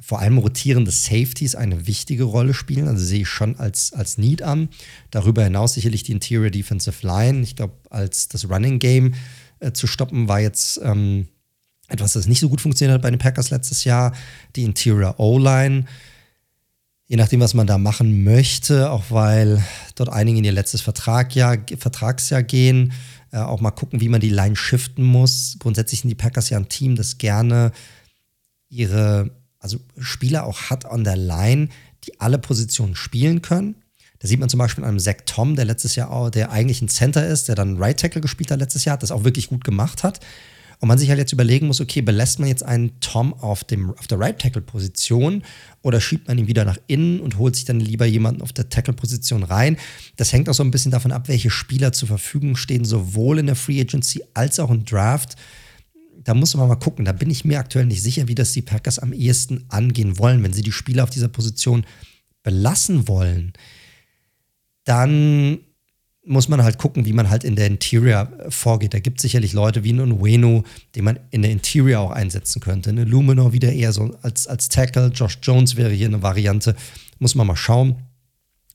[0.00, 2.88] vor allem rotierende Safeties eine wichtige Rolle spielen.
[2.88, 4.68] Also sehe ich schon als, als Need an.
[5.10, 7.42] Darüber hinaus sicherlich die Interior Defensive Line.
[7.42, 9.14] Ich glaube, als das Running Game
[9.60, 11.28] äh, zu stoppen, war jetzt ähm,
[11.88, 14.14] etwas, das nicht so gut funktioniert hat bei den Packers letztes Jahr.
[14.56, 15.84] Die Interior O-Line
[17.10, 19.60] je nachdem, was man da machen möchte, auch weil
[19.96, 22.92] dort einige in ihr letztes Vertragjahr, Vertragsjahr gehen,
[23.32, 25.56] äh, auch mal gucken, wie man die Line shiften muss.
[25.58, 27.72] Grundsätzlich sind die Packers ja ein Team, das gerne
[28.68, 31.68] ihre, also Spieler auch hat an der Line,
[32.04, 33.76] die alle Positionen spielen können.
[34.18, 36.82] Da sieht man zum Beispiel an einem Zach Tom, der letztes Jahr auch, der eigentlich
[36.82, 39.64] ein Center ist, der dann Right Tackle gespielt hat letztes Jahr, das auch wirklich gut
[39.64, 40.20] gemacht hat.
[40.80, 43.90] Und man sich halt jetzt überlegen muss, okay, belässt man jetzt einen Tom auf, dem,
[43.90, 45.42] auf der Right-Tackle-Position
[45.82, 48.70] oder schiebt man ihn wieder nach innen und holt sich dann lieber jemanden auf der
[48.70, 49.76] Tackle-Position rein?
[50.16, 53.46] Das hängt auch so ein bisschen davon ab, welche Spieler zur Verfügung stehen, sowohl in
[53.46, 55.36] der Free Agency als auch im Draft.
[56.22, 57.04] Da muss man mal gucken.
[57.04, 60.42] Da bin ich mir aktuell nicht sicher, wie das die Packers am ehesten angehen wollen.
[60.42, 61.84] Wenn sie die Spieler auf dieser Position
[62.42, 63.52] belassen wollen,
[64.84, 65.60] dann
[66.24, 68.94] muss man halt gucken, wie man halt in der Interior äh, vorgeht.
[68.94, 70.64] Da gibt es sicherlich Leute wie einen Ueno,
[70.94, 72.90] den man in der Interior auch einsetzen könnte.
[72.90, 75.08] Eine Luminor wieder eher so als, als Tackle.
[75.08, 76.76] Josh Jones wäre hier eine Variante.
[77.18, 77.96] Muss man mal schauen.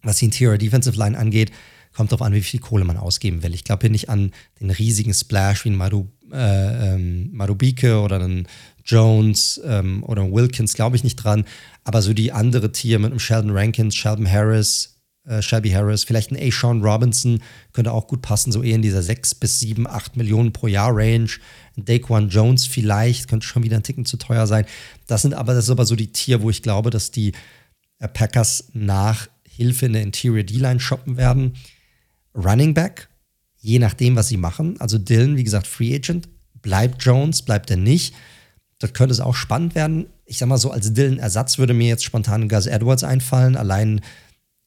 [0.01, 1.51] Was die Interior Defensive Line angeht,
[1.93, 3.55] kommt darauf an, wie viel Kohle man ausgeben will.
[3.55, 8.19] Ich glaube hier nicht an den riesigen Splash wie ein Maru, äh, ähm, Marubike oder
[8.19, 8.47] einen
[8.86, 11.45] Jones ähm, oder einen Wilkins, glaube ich nicht dran.
[11.84, 14.95] Aber so die andere Tier mit einem Sheldon Rankins, Sheldon Harris,
[15.26, 16.51] äh, Shelby Harris, vielleicht ein A.
[16.51, 17.41] Sean Robinson
[17.73, 20.95] könnte auch gut passen, so eher in dieser 6 bis 7, 8 Millionen pro Jahr
[20.95, 21.30] Range.
[21.78, 24.65] Ein Daquan Jones vielleicht, könnte schon wieder ein Ticken zu teuer sein.
[25.07, 27.34] Das sind aber, das ist aber so die Tier, wo ich glaube, dass die
[27.99, 31.55] äh, Packers nach Hilfe in der Interior D-Line shoppen werden.
[32.36, 33.09] Running Back,
[33.66, 34.80] je nachdem, was sie machen.
[34.80, 36.30] Also Dylan, wie gesagt, Free Agent.
[36.61, 38.13] Bleibt Jones, bleibt er nicht?
[38.78, 40.05] Das könnte es auch spannend werden.
[40.26, 43.55] Ich sag mal so, als Dylan-Ersatz würde mir jetzt spontan Gus Edwards einfallen.
[43.55, 44.01] Allein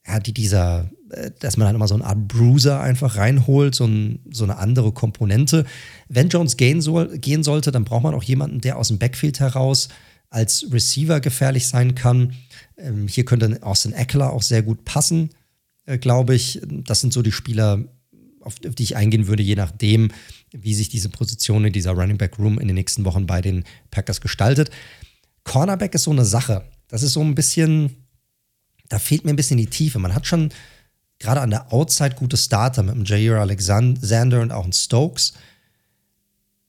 [0.04, 3.84] ja, die dieser, äh, dass man halt immer so eine Art Bruiser einfach reinholt, so,
[3.84, 5.64] ein, so eine andere Komponente.
[6.08, 9.38] Wenn Jones gehen, soll, gehen sollte, dann braucht man auch jemanden, der aus dem Backfield
[9.38, 9.88] heraus
[10.30, 12.34] als Receiver gefährlich sein kann.
[12.76, 15.30] Ähm, hier könnte Austin Eckler auch sehr gut passen,
[15.86, 16.60] äh, glaube ich.
[16.66, 17.84] Das sind so die Spieler,
[18.48, 20.10] auf, auf, die ich eingehen würde, je nachdem,
[20.50, 23.64] wie sich diese Position in dieser Running Back Room in den nächsten Wochen bei den
[23.90, 24.70] Packers gestaltet.
[25.44, 26.64] Cornerback ist so eine Sache.
[26.88, 27.94] Das ist so ein bisschen,
[28.88, 29.98] da fehlt mir ein bisschen die Tiefe.
[29.98, 30.50] Man hat schon
[31.18, 35.34] gerade an der Outside gute Starter mit dem Jair Alexander und auch einem Stokes.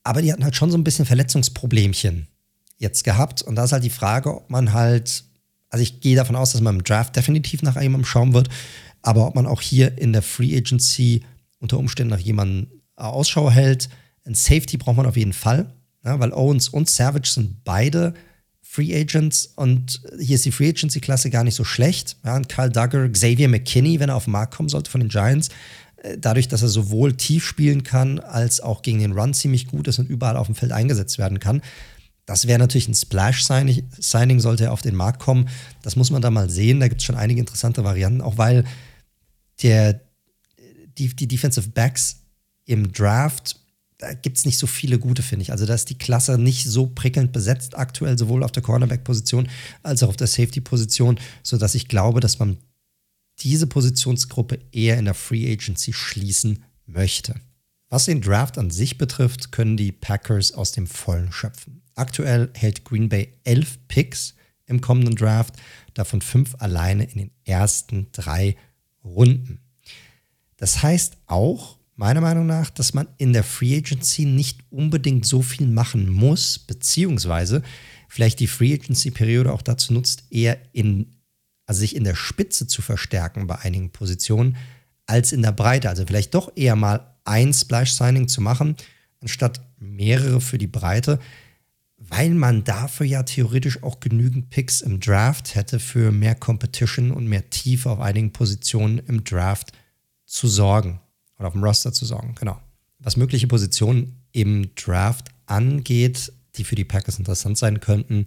[0.04, 2.28] Aber die hatten halt schon so ein bisschen Verletzungsproblemchen
[2.76, 3.42] jetzt gehabt.
[3.42, 5.24] Und da ist halt die Frage, ob man halt,
[5.70, 8.48] also ich gehe davon aus, dass man im Draft definitiv nach jemandem schauen wird,
[9.02, 11.22] aber ob man auch hier in der Free Agency
[11.60, 13.88] unter Umständen nach jemandem Ausschau hält.
[14.26, 15.72] Ein Safety braucht man auf jeden Fall,
[16.04, 18.14] ja, weil Owens und Savage sind beide
[18.62, 22.16] Free Agents und hier ist die Free Agency-Klasse gar nicht so schlecht.
[22.24, 25.08] Ja, und Kyle Duggar, Xavier McKinney, wenn er auf den Markt kommen sollte von den
[25.08, 25.48] Giants,
[26.02, 29.88] äh, dadurch, dass er sowohl tief spielen kann, als auch gegen den Run ziemlich gut
[29.88, 31.62] ist und überall auf dem Feld eingesetzt werden kann.
[32.26, 35.48] Das wäre natürlich ein Splash-Signing, sollte er auf den Markt kommen.
[35.82, 36.78] Das muss man da mal sehen.
[36.78, 38.64] Da gibt es schon einige interessante Varianten, auch weil
[39.64, 40.00] der,
[41.00, 42.20] die, die Defensive Backs
[42.66, 43.56] im Draft
[44.00, 45.52] da gibt es nicht so viele gute, finde ich.
[45.52, 49.48] Also da ist die Klasse nicht so prickelnd besetzt aktuell, sowohl auf der Cornerback-Position
[49.82, 52.56] als auch auf der Safety-Position, sodass ich glaube, dass man
[53.40, 57.34] diese Positionsgruppe eher in der Free Agency schließen möchte.
[57.90, 61.82] Was den Draft an sich betrifft, können die Packers aus dem Vollen schöpfen.
[61.94, 64.34] Aktuell hält Green Bay elf Picks
[64.64, 65.56] im kommenden Draft,
[65.92, 68.56] davon fünf alleine in den ersten drei
[69.04, 69.60] Runden.
[70.60, 75.40] Das heißt auch, meiner Meinung nach, dass man in der Free Agency nicht unbedingt so
[75.40, 77.62] viel machen muss, beziehungsweise
[78.08, 81.16] vielleicht die Free Agency-Periode auch dazu nutzt, eher in,
[81.64, 84.58] also sich in der Spitze zu verstärken bei einigen Positionen,
[85.06, 85.88] als in der Breite.
[85.88, 88.76] Also vielleicht doch eher mal ein Splash-Signing zu machen,
[89.22, 91.20] anstatt mehrere für die Breite,
[91.96, 97.28] weil man dafür ja theoretisch auch genügend Picks im Draft hätte für mehr Competition und
[97.28, 99.72] mehr Tiefe auf einigen Positionen im Draft
[100.30, 101.00] zu sorgen
[101.38, 102.34] oder auf dem Roster zu sorgen.
[102.38, 102.58] Genau.
[103.00, 108.26] Was mögliche Positionen im Draft angeht, die für die Packers interessant sein könnten,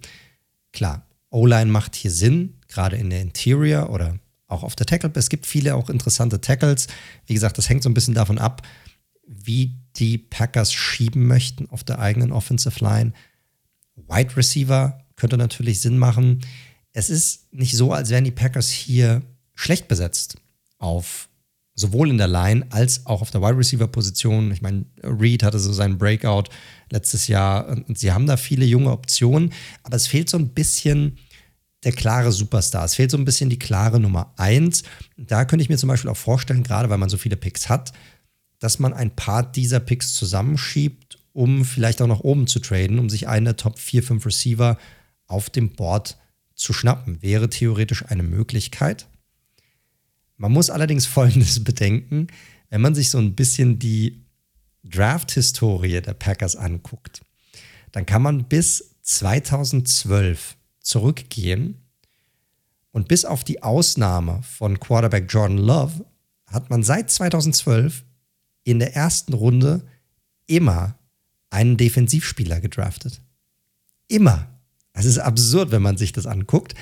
[0.72, 5.10] klar, O-Line macht hier Sinn, gerade in der Interior oder auch auf der Tackle.
[5.14, 6.88] Es gibt viele auch interessante Tackles.
[7.26, 8.62] Wie gesagt, das hängt so ein bisschen davon ab,
[9.26, 13.14] wie die Packers schieben möchten auf der eigenen Offensive Line.
[13.96, 16.44] Wide Receiver könnte natürlich Sinn machen.
[16.92, 19.22] Es ist nicht so, als wären die Packers hier
[19.54, 20.36] schlecht besetzt
[20.78, 21.28] auf
[21.74, 24.52] sowohl in der Line als auch auf der Wide Receiver Position.
[24.52, 26.44] Ich meine, Reed hatte so seinen Breakout
[26.90, 29.52] letztes Jahr und sie haben da viele junge Optionen,
[29.82, 31.18] aber es fehlt so ein bisschen
[31.82, 32.84] der klare Superstar.
[32.84, 34.84] Es fehlt so ein bisschen die klare Nummer eins.
[35.16, 37.92] Da könnte ich mir zum Beispiel auch vorstellen, gerade weil man so viele Picks hat,
[38.58, 43.10] dass man ein paar dieser Picks zusammenschiebt, um vielleicht auch nach oben zu traden, um
[43.10, 44.78] sich einen der Top 4, 5 Receiver
[45.26, 46.16] auf dem Board
[46.54, 47.20] zu schnappen.
[47.20, 49.06] Wäre theoretisch eine Möglichkeit.
[50.36, 52.28] Man muss allerdings Folgendes bedenken,
[52.70, 54.24] wenn man sich so ein bisschen die
[54.84, 57.22] Draft-Historie der Packers anguckt,
[57.92, 61.80] dann kann man bis 2012 zurückgehen
[62.90, 66.04] und bis auf die Ausnahme von Quarterback Jordan Love
[66.46, 68.04] hat man seit 2012
[68.64, 69.86] in der ersten Runde
[70.46, 70.98] immer
[71.50, 73.20] einen Defensivspieler gedraftet.
[74.08, 74.48] Immer.
[74.92, 76.74] Das ist absurd, wenn man sich das anguckt.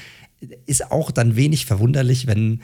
[0.66, 2.62] Ist auch dann wenig verwunderlich, wenn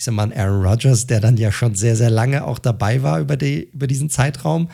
[0.00, 3.20] ich sag mal, Aaron Rodgers, der dann ja schon sehr, sehr lange auch dabei war
[3.20, 4.70] über, die, über diesen Zeitraum,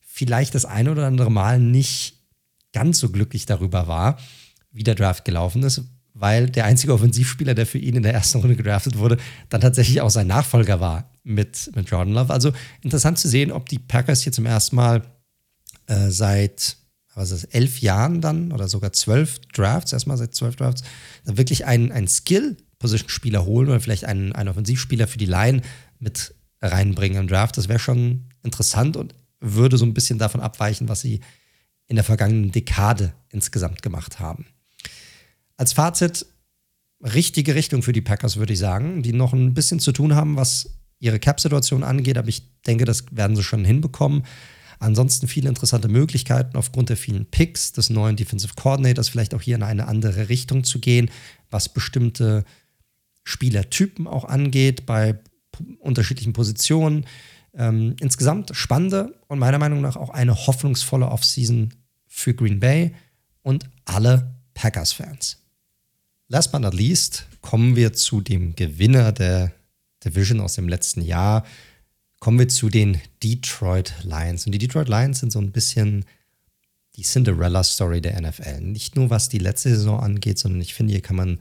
[0.00, 2.14] vielleicht das ein oder andere Mal nicht
[2.72, 4.18] ganz so glücklich darüber war,
[4.70, 5.82] wie der Draft gelaufen ist,
[6.14, 9.18] weil der einzige Offensivspieler, der für ihn in der ersten Runde gedraftet wurde,
[9.50, 12.32] dann tatsächlich auch sein Nachfolger war mit, mit Jordan Love.
[12.32, 15.02] Also interessant zu sehen, ob die Packers hier zum ersten Mal
[15.86, 16.78] äh, seit
[17.14, 20.82] was ist elf Jahren dann oder sogar zwölf Drafts, erstmal seit zwölf Drafts,
[21.24, 25.62] wirklich einen, einen Skill Position-Spieler holen oder vielleicht einen, einen Offensivspieler für die Line
[25.98, 27.56] mit reinbringen im Draft.
[27.56, 31.20] Das wäre schon interessant und würde so ein bisschen davon abweichen, was sie
[31.86, 34.46] in der vergangenen Dekade insgesamt gemacht haben.
[35.56, 36.26] Als Fazit,
[37.00, 40.36] richtige Richtung für die Packers, würde ich sagen, die noch ein bisschen zu tun haben,
[40.36, 44.24] was ihre Cap-Situation angeht, aber ich denke, das werden sie schon hinbekommen.
[44.78, 49.56] Ansonsten viele interessante Möglichkeiten aufgrund der vielen Picks des neuen Defensive Coordinators, vielleicht auch hier
[49.56, 51.10] in eine andere Richtung zu gehen,
[51.50, 52.44] was bestimmte
[53.24, 55.18] Spielertypen auch angeht, bei
[55.78, 57.06] unterschiedlichen Positionen.
[57.54, 61.74] Ähm, insgesamt spannende und meiner Meinung nach auch eine hoffnungsvolle Offseason
[62.06, 62.94] für Green Bay
[63.42, 65.38] und alle Packers-Fans.
[66.28, 69.52] Last but not least kommen wir zu dem Gewinner der
[70.04, 71.44] Division aus dem letzten Jahr.
[72.20, 74.46] Kommen wir zu den Detroit Lions.
[74.46, 76.04] Und die Detroit Lions sind so ein bisschen
[76.96, 78.60] die Cinderella-Story der NFL.
[78.60, 81.40] Nicht nur was die letzte Saison angeht, sondern ich finde, hier kann man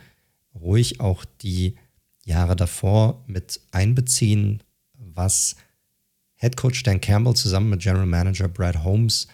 [0.54, 1.76] ruhig auch die
[2.24, 5.56] Jahre davor mit einbeziehen, was
[6.36, 9.28] Head Coach Dan Campbell zusammen mit General Manager Brad Holmes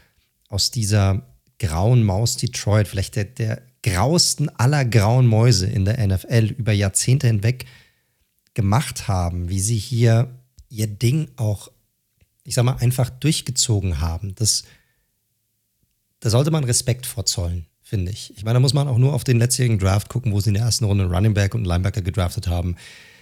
[0.49, 1.23] aus dieser
[1.59, 7.27] grauen Maus Detroit, vielleicht der, der grausten aller grauen Mäuse in der NFL über Jahrzehnte
[7.27, 7.65] hinweg
[8.53, 10.33] gemacht haben, wie sie hier
[10.69, 11.71] ihr Ding auch,
[12.43, 14.35] ich sag mal, einfach durchgezogen haben.
[14.35, 14.63] Das,
[16.19, 18.33] da sollte man Respekt vorzollen finde ich.
[18.35, 20.55] Ich meine, da muss man auch nur auf den letztjährigen Draft gucken, wo sie in
[20.55, 22.75] der ersten Runde einen Running Back und einen Linebacker gedraftet haben.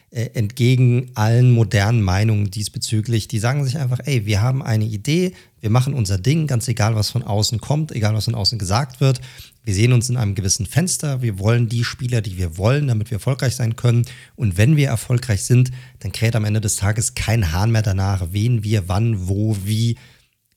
[0.09, 5.33] Äh, entgegen allen modernen Meinungen diesbezüglich, die sagen sich einfach, ey, wir haben eine Idee,
[5.61, 9.01] wir machen unser Ding, ganz egal, was von außen kommt, egal, was von außen gesagt
[9.01, 9.21] wird.
[9.63, 13.11] Wir sehen uns in einem gewissen Fenster, wir wollen die Spieler, die wir wollen, damit
[13.11, 14.05] wir erfolgreich sein können.
[14.35, 18.27] Und wenn wir erfolgreich sind, dann kräht am Ende des Tages kein Hahn mehr danach,
[18.31, 19.97] wen wir wann, wo, wie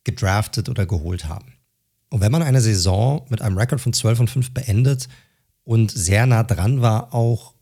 [0.04, 1.57] gedraftet oder geholt haben.
[2.11, 5.09] Und wenn man eine Saison mit einem Rekord von 12 und 5 beendet
[5.64, 7.54] und sehr nah dran war, auch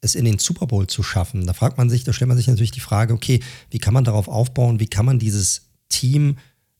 [0.00, 2.46] es in den Super Bowl zu schaffen, da fragt man sich, da stellt man sich
[2.46, 6.36] natürlich die Frage, okay, wie kann man darauf aufbauen, wie kann man dieses Team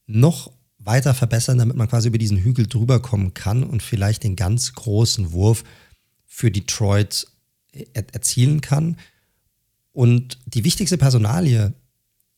[0.06, 4.36] noch weiter verbessern, damit man quasi über diesen Hügel drüber kommen kann und vielleicht den
[4.36, 5.64] ganz großen Wurf
[6.26, 7.26] für Detroit
[7.72, 8.98] er erzielen kann.
[9.92, 11.72] Und die wichtigste Personalie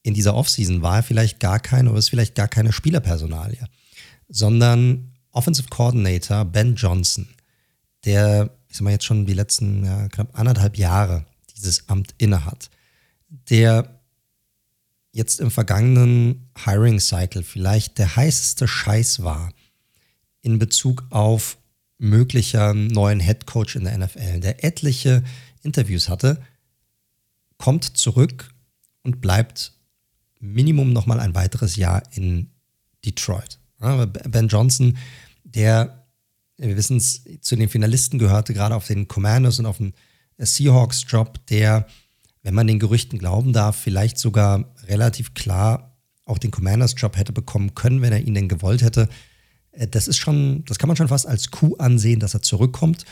[0.03, 3.67] in dieser Offseason war vielleicht gar keine oder ist vielleicht gar keine Spielerpersonalie
[4.29, 7.29] sondern Offensive Coordinator Ben Johnson,
[8.05, 11.25] der, ich sag mal, jetzt schon die letzten ja, knapp anderthalb Jahre
[11.55, 12.71] dieses Amt innehat.
[13.51, 14.01] der
[15.13, 19.51] jetzt im vergangenen Hiring Cycle vielleicht der heißeste Scheiß war
[20.43, 21.57] in Bezug auf
[21.99, 25.25] möglicher neuen Head Coach in der NFL, der etliche
[25.63, 26.43] Interviews hatte,
[27.57, 28.53] kommt zurück
[29.03, 29.73] und bleibt
[30.39, 32.51] Minimum noch mal ein weiteres Jahr in
[33.05, 33.59] Detroit.
[33.79, 34.97] Ben Johnson,
[35.45, 36.07] der,
[36.57, 39.93] wir wissen es, zu den Finalisten gehörte, gerade auf den Commanders und auf den
[40.39, 41.87] Seahawks-Job, der,
[42.43, 47.75] wenn man den Gerüchten glauben darf, vielleicht sogar relativ klar auch den Commanders-Job hätte bekommen
[47.75, 49.09] können, wenn er ihn denn gewollt hätte.
[49.73, 53.05] Äh, das ist schon, das kann man schon fast als Coup ansehen, dass er zurückkommt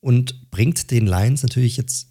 [0.00, 2.08] und bringt den Lions natürlich jetzt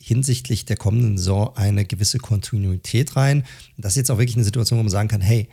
[0.00, 3.44] hinsichtlich der kommenden Saison eine gewisse Kontinuität rein.
[3.76, 5.48] Das ist jetzt auch wirklich eine Situation, wo man sagen kann, hey,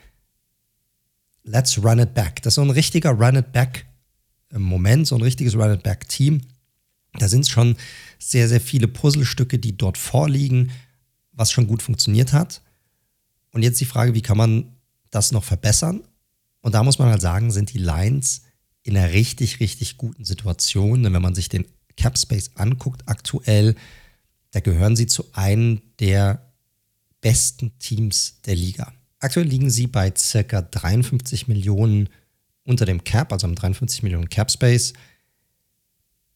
[1.45, 2.41] let's run it back.
[2.41, 3.85] Das ist so ein richtiger Run it back
[4.51, 6.41] Moment, so ein richtiges Run it back Team.
[7.13, 7.75] Da sind schon
[8.19, 10.71] sehr, sehr viele Puzzlestücke, die dort vorliegen,
[11.31, 12.61] was schon gut funktioniert hat.
[13.51, 14.75] Und jetzt die Frage, wie kann man
[15.11, 16.03] das noch verbessern?
[16.61, 18.43] Und da muss man halt sagen, sind die Lines
[18.83, 21.03] in einer richtig, richtig guten Situation.
[21.03, 21.65] Denn wenn man sich den
[21.95, 23.75] Cap Space anguckt, aktuell,
[24.51, 26.51] da gehören sie zu einem der
[27.21, 28.93] besten Teams der Liga.
[29.25, 32.09] Aktuell liegen sie bei circa 53 Millionen
[32.63, 34.93] unter dem Cap, also am 53 Millionen Cap Space.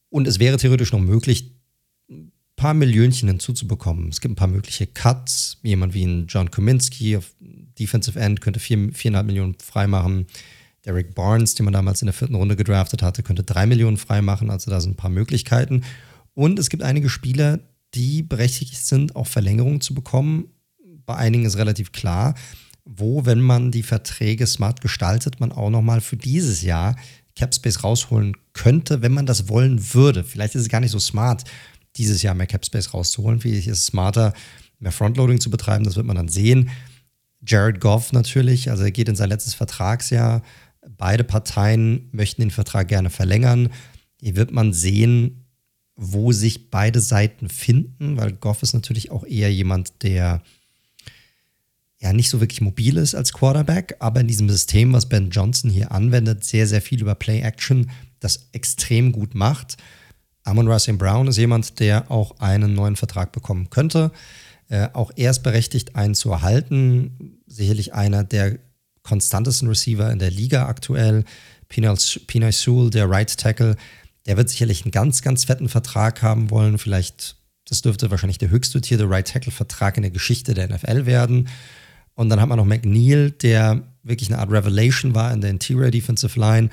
[0.08, 1.52] Und es wäre theoretisch noch möglich,
[2.10, 4.08] ein paar Millionchen hinzuzubekommen.
[4.08, 5.58] Es gibt ein paar mögliche Cuts.
[5.62, 10.26] Jemand wie ein John Kominski auf Defensive End könnte 4,5 Millionen freimachen.
[10.84, 14.50] Derek Barnes, den man damals in der vierten Runde gedraftet hatte, könnte 3 Millionen freimachen.
[14.50, 15.84] Also da sind ein paar Möglichkeiten.
[16.34, 17.60] Und es gibt einige Spieler,
[17.94, 20.48] die berechtigt sind, auch Verlängerungen zu bekommen.
[21.06, 22.34] Bei einigen ist relativ klar,
[22.84, 26.96] wo, wenn man die Verträge smart gestaltet, man auch nochmal für dieses Jahr
[27.36, 30.24] Capspace rausholen könnte, wenn man das wollen würde.
[30.24, 31.44] Vielleicht ist es gar nicht so smart,
[31.96, 33.40] dieses Jahr mehr Capspace rauszuholen.
[33.40, 34.32] Vielleicht ist es smarter,
[34.78, 35.84] mehr Frontloading zu betreiben.
[35.84, 36.70] Das wird man dann sehen.
[37.46, 40.42] Jared Goff natürlich, also er geht in sein letztes Vertragsjahr.
[40.96, 43.70] Beide Parteien möchten den Vertrag gerne verlängern.
[44.20, 45.46] Hier wird man sehen,
[45.96, 50.42] wo sich beide Seiten finden, weil Goff ist natürlich auch eher jemand, der
[52.00, 55.70] ja nicht so wirklich mobil ist als Quarterback, aber in diesem System, was Ben Johnson
[55.70, 57.90] hier anwendet, sehr, sehr viel über Play-Action,
[58.20, 59.76] das extrem gut macht.
[60.44, 64.10] Amon Russell Brown ist jemand, der auch einen neuen Vertrag bekommen könnte.
[64.68, 67.38] Äh, auch er ist berechtigt, einen zu erhalten.
[67.46, 68.58] Sicherlich einer der
[69.02, 71.24] konstantesten Receiver in der Liga aktuell.
[71.68, 73.76] Pinay Sewell, der Right Tackle,
[74.26, 76.78] der wird sicherlich einen ganz, ganz fetten Vertrag haben wollen.
[76.78, 77.36] Vielleicht,
[77.68, 81.48] das dürfte wahrscheinlich der höchst dotierte Right Tackle-Vertrag in der Geschichte der NFL werden.
[82.20, 85.90] Und dann hat man noch McNeil, der wirklich eine Art Revelation war in der Interior
[85.90, 86.68] Defensive Line.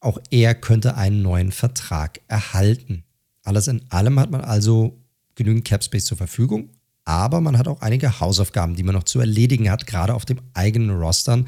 [0.00, 3.04] Auch er könnte einen neuen Vertrag erhalten.
[3.44, 4.98] Alles in allem hat man also
[5.36, 6.70] genügend Cap Space zur Verfügung,
[7.04, 10.40] aber man hat auch einige Hausaufgaben, die man noch zu erledigen hat, gerade auf dem
[10.54, 11.46] eigenen Rostern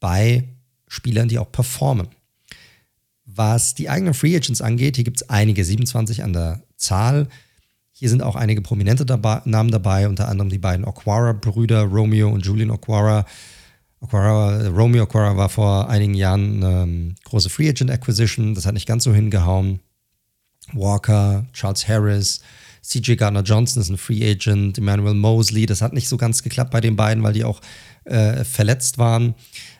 [0.00, 0.48] bei
[0.88, 2.08] Spielern, die auch performen.
[3.24, 7.28] Was die eigenen Free Agents angeht, hier gibt es einige, 27 an der Zahl.
[7.92, 12.44] Hier sind auch einige prominente dabei, Namen dabei, unter anderem die beiden Okwara-Brüder, Romeo und
[12.44, 13.26] Julian Okwara.
[14.00, 14.68] Okwara.
[14.68, 18.88] Romeo Okwara war vor einigen Jahren eine ähm, große Free Agent Acquisition, das hat nicht
[18.88, 19.80] ganz so hingehauen.
[20.72, 22.40] Walker, Charles Harris,
[22.82, 26.70] CJ Gardner Johnson ist ein Free Agent, Emmanuel Mosley, das hat nicht so ganz geklappt
[26.70, 27.60] bei den beiden, weil die auch
[28.04, 29.34] äh, verletzt waren.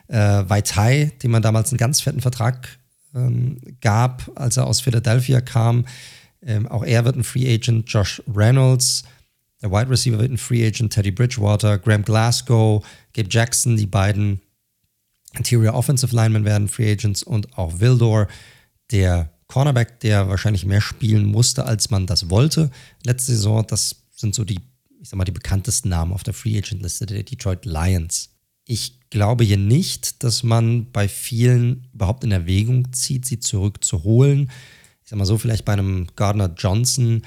[0.07, 2.79] Äh, Vaitai, dem man damals einen ganz fetten Vertrag
[3.15, 5.85] ähm, gab, als er aus Philadelphia kam.
[6.45, 7.89] Ähm, auch er wird ein Free Agent.
[7.89, 9.03] Josh Reynolds,
[9.61, 10.93] der Wide Receiver, wird ein Free Agent.
[10.93, 14.41] Teddy Bridgewater, Graham Glasgow, Gabe Jackson, die beiden
[15.35, 18.27] Interior Offensive Linemen werden Free Agents und auch Vildor,
[18.91, 22.71] der Cornerback, der wahrscheinlich mehr spielen musste, als man das wollte.
[23.03, 24.59] Letzte Saison, das sind so die,
[25.01, 28.29] ich sag mal, die bekanntesten Namen auf der Free Agent Liste der Detroit Lions.
[28.65, 34.49] Ich glaube hier nicht, dass man bei vielen überhaupt in Erwägung zieht, sie zurückzuholen.
[35.03, 37.23] Ich sag mal so, vielleicht bei einem Gardner Johnson,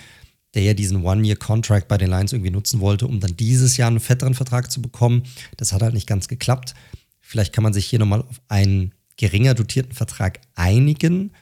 [0.54, 4.00] der ja diesen One-Year-Contract bei den Lions irgendwie nutzen wollte, um dann dieses Jahr einen
[4.00, 5.24] fetteren Vertrag zu bekommen.
[5.58, 6.74] Das hat halt nicht ganz geklappt.
[7.20, 11.32] Vielleicht kann man sich hier nochmal auf einen geringer dotierten Vertrag einigen,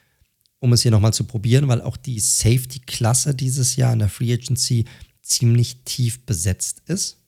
[0.59, 4.32] um es hier nochmal zu probieren, weil auch die Safety-Klasse dieses Jahr in der Free
[4.32, 4.87] Agency
[5.22, 7.18] ziemlich tief besetzt ist.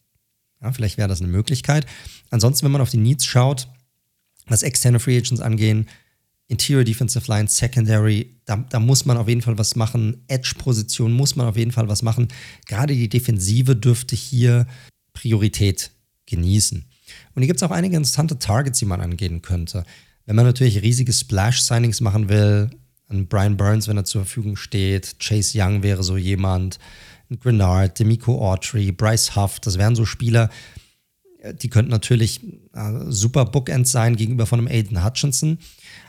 [0.61, 1.87] Ja, vielleicht wäre das eine Möglichkeit.
[2.31, 3.69] Ansonsten, wenn man auf die Needs schaut,
[4.47, 5.87] was externe Free Agents angehen,
[6.49, 10.23] Interior Defensive Line, Secondary, da, da muss man auf jeden Fall was machen.
[10.29, 12.29] Edge-Position muss man auf jeden Fall was machen.
[12.67, 14.67] Gerade die Defensive dürfte hier
[15.13, 15.91] Priorität
[16.27, 16.85] genießen.
[17.35, 19.85] Und hier gibt es auch einige interessante Targets, die man angehen könnte.
[20.25, 22.71] Wenn man natürlich riesige Splash-Signings machen will,
[23.09, 26.79] an Brian Burns, wenn er zur Verfügung steht, Chase Young wäre so jemand,
[27.41, 30.51] Grenard, Demico Autry, Bryce Huff, das wären so Spieler,
[31.55, 32.41] die könnten natürlich
[32.73, 35.59] äh, super Bookends sein gegenüber von einem Aiden Hutchinson.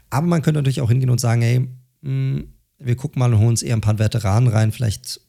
[0.10, 1.70] Aber man könnte natürlich auch hingehen und sagen, hey, mh,
[2.02, 5.20] hm, wir gucken mal und holen uns eher ein paar Veteranen rein, vielleicht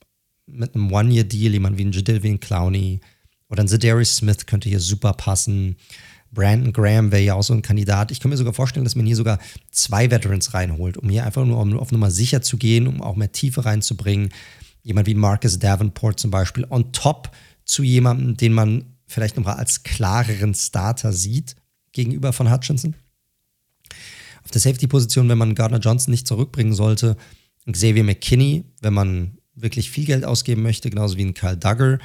[0.47, 3.01] mit einem One-Year-Deal, jemand wie ein Jadilvian Clowney
[3.49, 5.77] oder ein Zedarius Smith könnte hier super passen.
[6.31, 8.11] Brandon Graham wäre ja auch so ein Kandidat.
[8.11, 9.39] Ich kann mir sogar vorstellen, dass man hier sogar
[9.71, 13.33] zwei Veterans reinholt, um hier einfach nur auf Nummer sicher zu gehen, um auch mehr
[13.33, 14.31] Tiefe reinzubringen.
[14.83, 17.31] Jemand wie Marcus Davenport zum Beispiel on top
[17.65, 21.57] zu jemandem, den man vielleicht nochmal als klareren Starter sieht
[21.93, 22.95] gegenüber von Hutchinson.
[24.49, 27.19] Auf der Safety-Position, wenn man Gardner Johnson nicht zurückbringen sollte,
[27.71, 31.99] Xavier McKinney, wenn man wirklich viel Geld ausgeben möchte, genauso wie ein Kyle Duggar.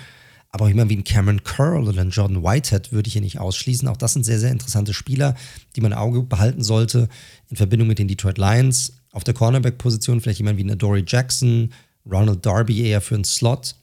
[0.50, 3.40] Aber auch jemand wie ein Cameron Curl oder ein Jordan Whitehead würde ich hier nicht
[3.40, 3.88] ausschließen.
[3.88, 5.36] Auch das sind sehr, sehr interessante Spieler,
[5.78, 7.08] die man im Auge behalten sollte
[7.48, 8.92] in Verbindung mit den Detroit Lions.
[9.14, 11.72] Auf der Cornerback-Position vielleicht jemand wie eine Dory Jackson,
[12.06, 13.76] Ronald Darby eher für einen Slot.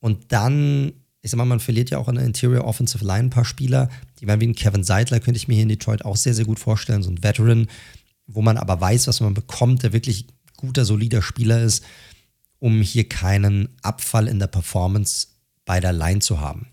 [0.00, 0.94] Und dann,
[1.24, 3.88] ich sag mal, man verliert ja auch an der Interior Offensive Line ein paar Spieler.
[4.20, 6.44] Die werden wie ein Kevin Seidler, könnte ich mir hier in Detroit auch sehr, sehr
[6.44, 7.02] gut vorstellen.
[7.02, 7.66] So ein Veteran,
[8.26, 10.26] wo man aber weiß, was man bekommt, der wirklich
[10.58, 11.82] guter, solider Spieler ist,
[12.58, 15.28] um hier keinen Abfall in der Performance
[15.64, 16.68] bei der Line zu haben.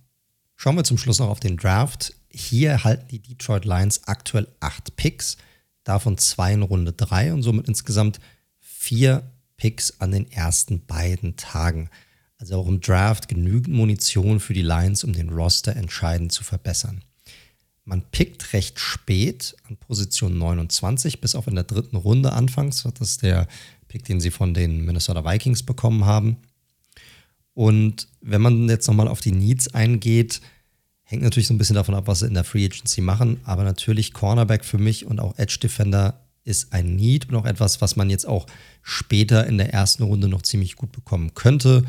[0.57, 2.13] Schauen wir zum Schluss noch auf den Draft.
[2.27, 5.37] Hier halten die Detroit Lions aktuell acht Picks,
[5.85, 8.19] davon zwei in Runde drei und somit insgesamt
[8.59, 11.89] vier Picks an den ersten beiden Tagen.
[12.41, 17.03] Also auch im Draft genügend Munition für die Lions, um den Roster entscheidend zu verbessern.
[17.85, 22.81] Man pickt recht spät an Position 29, bis auf in der dritten Runde anfangs.
[22.81, 23.47] Das ist der
[23.87, 26.37] Pick, den sie von den Minnesota Vikings bekommen haben.
[27.53, 30.41] Und wenn man jetzt nochmal auf die Needs eingeht,
[31.03, 33.39] hängt natürlich so ein bisschen davon ab, was sie in der Free Agency machen.
[33.43, 37.81] Aber natürlich Cornerback für mich und auch Edge Defender ist ein Need und auch etwas,
[37.81, 38.47] was man jetzt auch
[38.81, 41.85] später in der ersten Runde noch ziemlich gut bekommen könnte.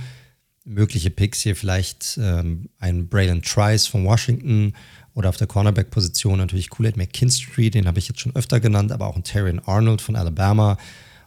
[0.65, 4.75] Mögliche Picks hier vielleicht ähm, ein Braylon Trice von Washington
[5.15, 9.07] oder auf der Cornerback-Position natürlich Kool-Aid McKinstry, den habe ich jetzt schon öfter genannt, aber
[9.07, 10.79] auch ein Terrian Arnold von Alabama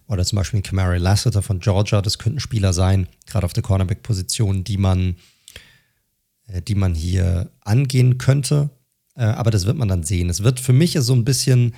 [0.07, 2.01] oder zum Beispiel ein Kamari Lassiter von Georgia.
[2.01, 5.15] Das könnten Spieler sein, gerade auf der Cornerback-Position, die man,
[6.47, 8.69] äh, die man hier angehen könnte.
[9.15, 10.29] Äh, aber das wird man dann sehen.
[10.29, 11.73] Es wird für mich so ein bisschen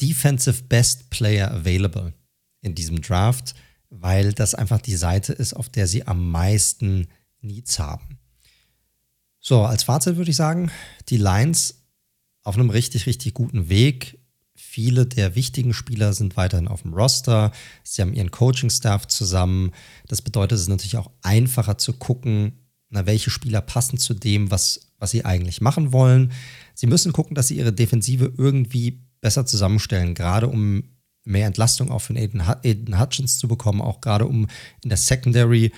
[0.00, 2.12] Defensive Best Player Available
[2.60, 3.54] in diesem Draft,
[3.90, 7.08] weil das einfach die Seite ist, auf der sie am meisten
[7.40, 8.18] Needs haben.
[9.40, 10.70] So, als Fazit würde ich sagen,
[11.08, 11.82] die Lions
[12.42, 14.18] auf einem richtig, richtig guten Weg.
[14.54, 17.52] Viele der wichtigen Spieler sind weiterhin auf dem Roster.
[17.84, 19.72] Sie haben ihren Coaching-Staff zusammen.
[20.08, 22.52] Das bedeutet, es ist natürlich auch einfacher zu gucken,
[22.88, 26.32] na, welche Spieler passen zu dem, was, was sie eigentlich machen wollen.
[26.74, 30.84] Sie müssen gucken, dass sie ihre Defensive irgendwie besser zusammenstellen, gerade um
[31.26, 34.46] mehr Entlastung auch von Aiden, Aiden Hutchins zu bekommen, auch gerade um
[34.82, 35.72] in der Secondary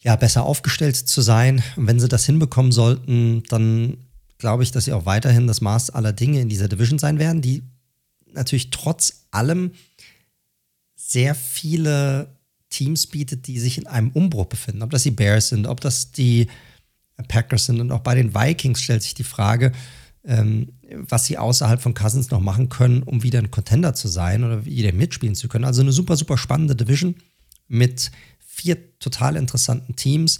[0.00, 1.62] ja, besser aufgestellt zu sein.
[1.76, 3.98] Und wenn sie das hinbekommen sollten, dann
[4.38, 7.40] glaube ich, dass sie auch weiterhin das Maß aller Dinge in dieser Division sein werden,
[7.40, 7.62] die
[8.32, 9.72] natürlich trotz allem
[10.94, 12.36] sehr viele
[12.68, 14.82] Teams bietet, die sich in einem Umbruch befinden.
[14.82, 16.48] Ob das die Bears sind, ob das die
[17.28, 19.72] Packers sind und auch bei den Vikings stellt sich die Frage,
[20.26, 24.44] ähm, was sie außerhalb von Cousins noch machen können, um wieder ein Contender zu sein
[24.44, 25.64] oder wieder mitspielen zu können.
[25.64, 27.14] Also eine super, super spannende Division
[27.68, 30.38] mit vier total interessanten Teams.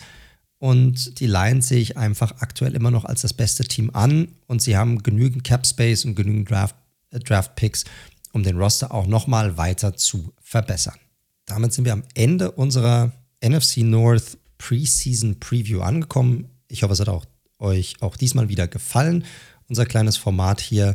[0.59, 4.28] Und die Lions sehe ich einfach aktuell immer noch als das beste Team an.
[4.47, 6.74] Und sie haben genügend Cap Space und genügend Draft,
[7.11, 7.84] äh, Draft Picks,
[8.32, 10.97] um den Roster auch nochmal weiter zu verbessern.
[11.45, 16.49] Damit sind wir am Ende unserer NFC North Preseason Preview angekommen.
[16.68, 17.26] Ich hoffe, es hat auch,
[17.59, 19.24] euch auch diesmal wieder gefallen.
[19.69, 20.95] Unser kleines Format hier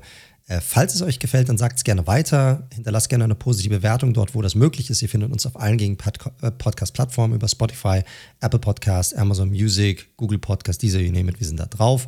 [0.51, 2.67] äh, falls es euch gefällt, dann sagt es gerne weiter.
[2.73, 5.01] Hinterlasst gerne eine positive Bewertung dort, wo das möglich ist.
[5.01, 5.97] Ihr findet uns auf allen gängigen
[6.41, 8.01] äh, Podcast-Plattformen über Spotify,
[8.41, 12.05] Apple Podcast, Amazon Music, Google Podcast, you name it, wir sind da drauf.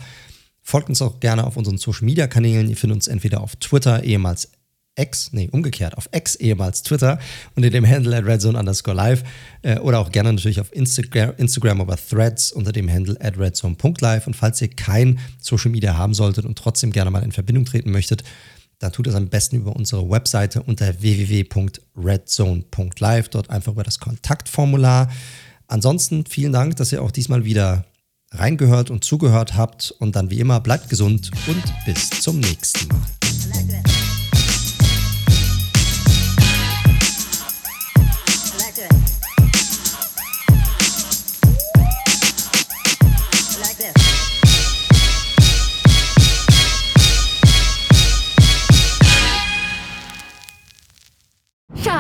[0.62, 2.70] Folgt uns auch gerne auf unseren Social-Media-Kanälen.
[2.70, 4.50] Ihr findet uns entweder auf Twitter, ehemals
[4.96, 7.18] X, nee, umgekehrt, auf X ehemals Twitter
[7.56, 9.24] unter dem Handle at redzone underscore live
[9.64, 14.28] äh, oder auch gerne natürlich auf Instagram, Instagram oder Threads unter dem Handle at redzone.live.
[14.28, 17.90] Und falls ihr kein Social Media haben solltet und trotzdem gerne mal in Verbindung treten
[17.92, 18.24] möchtet,
[18.80, 25.10] dann tut es am besten über unsere Webseite unter www.redzone.live, dort einfach über das Kontaktformular.
[25.68, 27.86] Ansonsten vielen Dank, dass ihr auch diesmal wieder
[28.32, 34.03] reingehört und zugehört habt und dann wie immer bleibt gesund und bis zum nächsten Mal.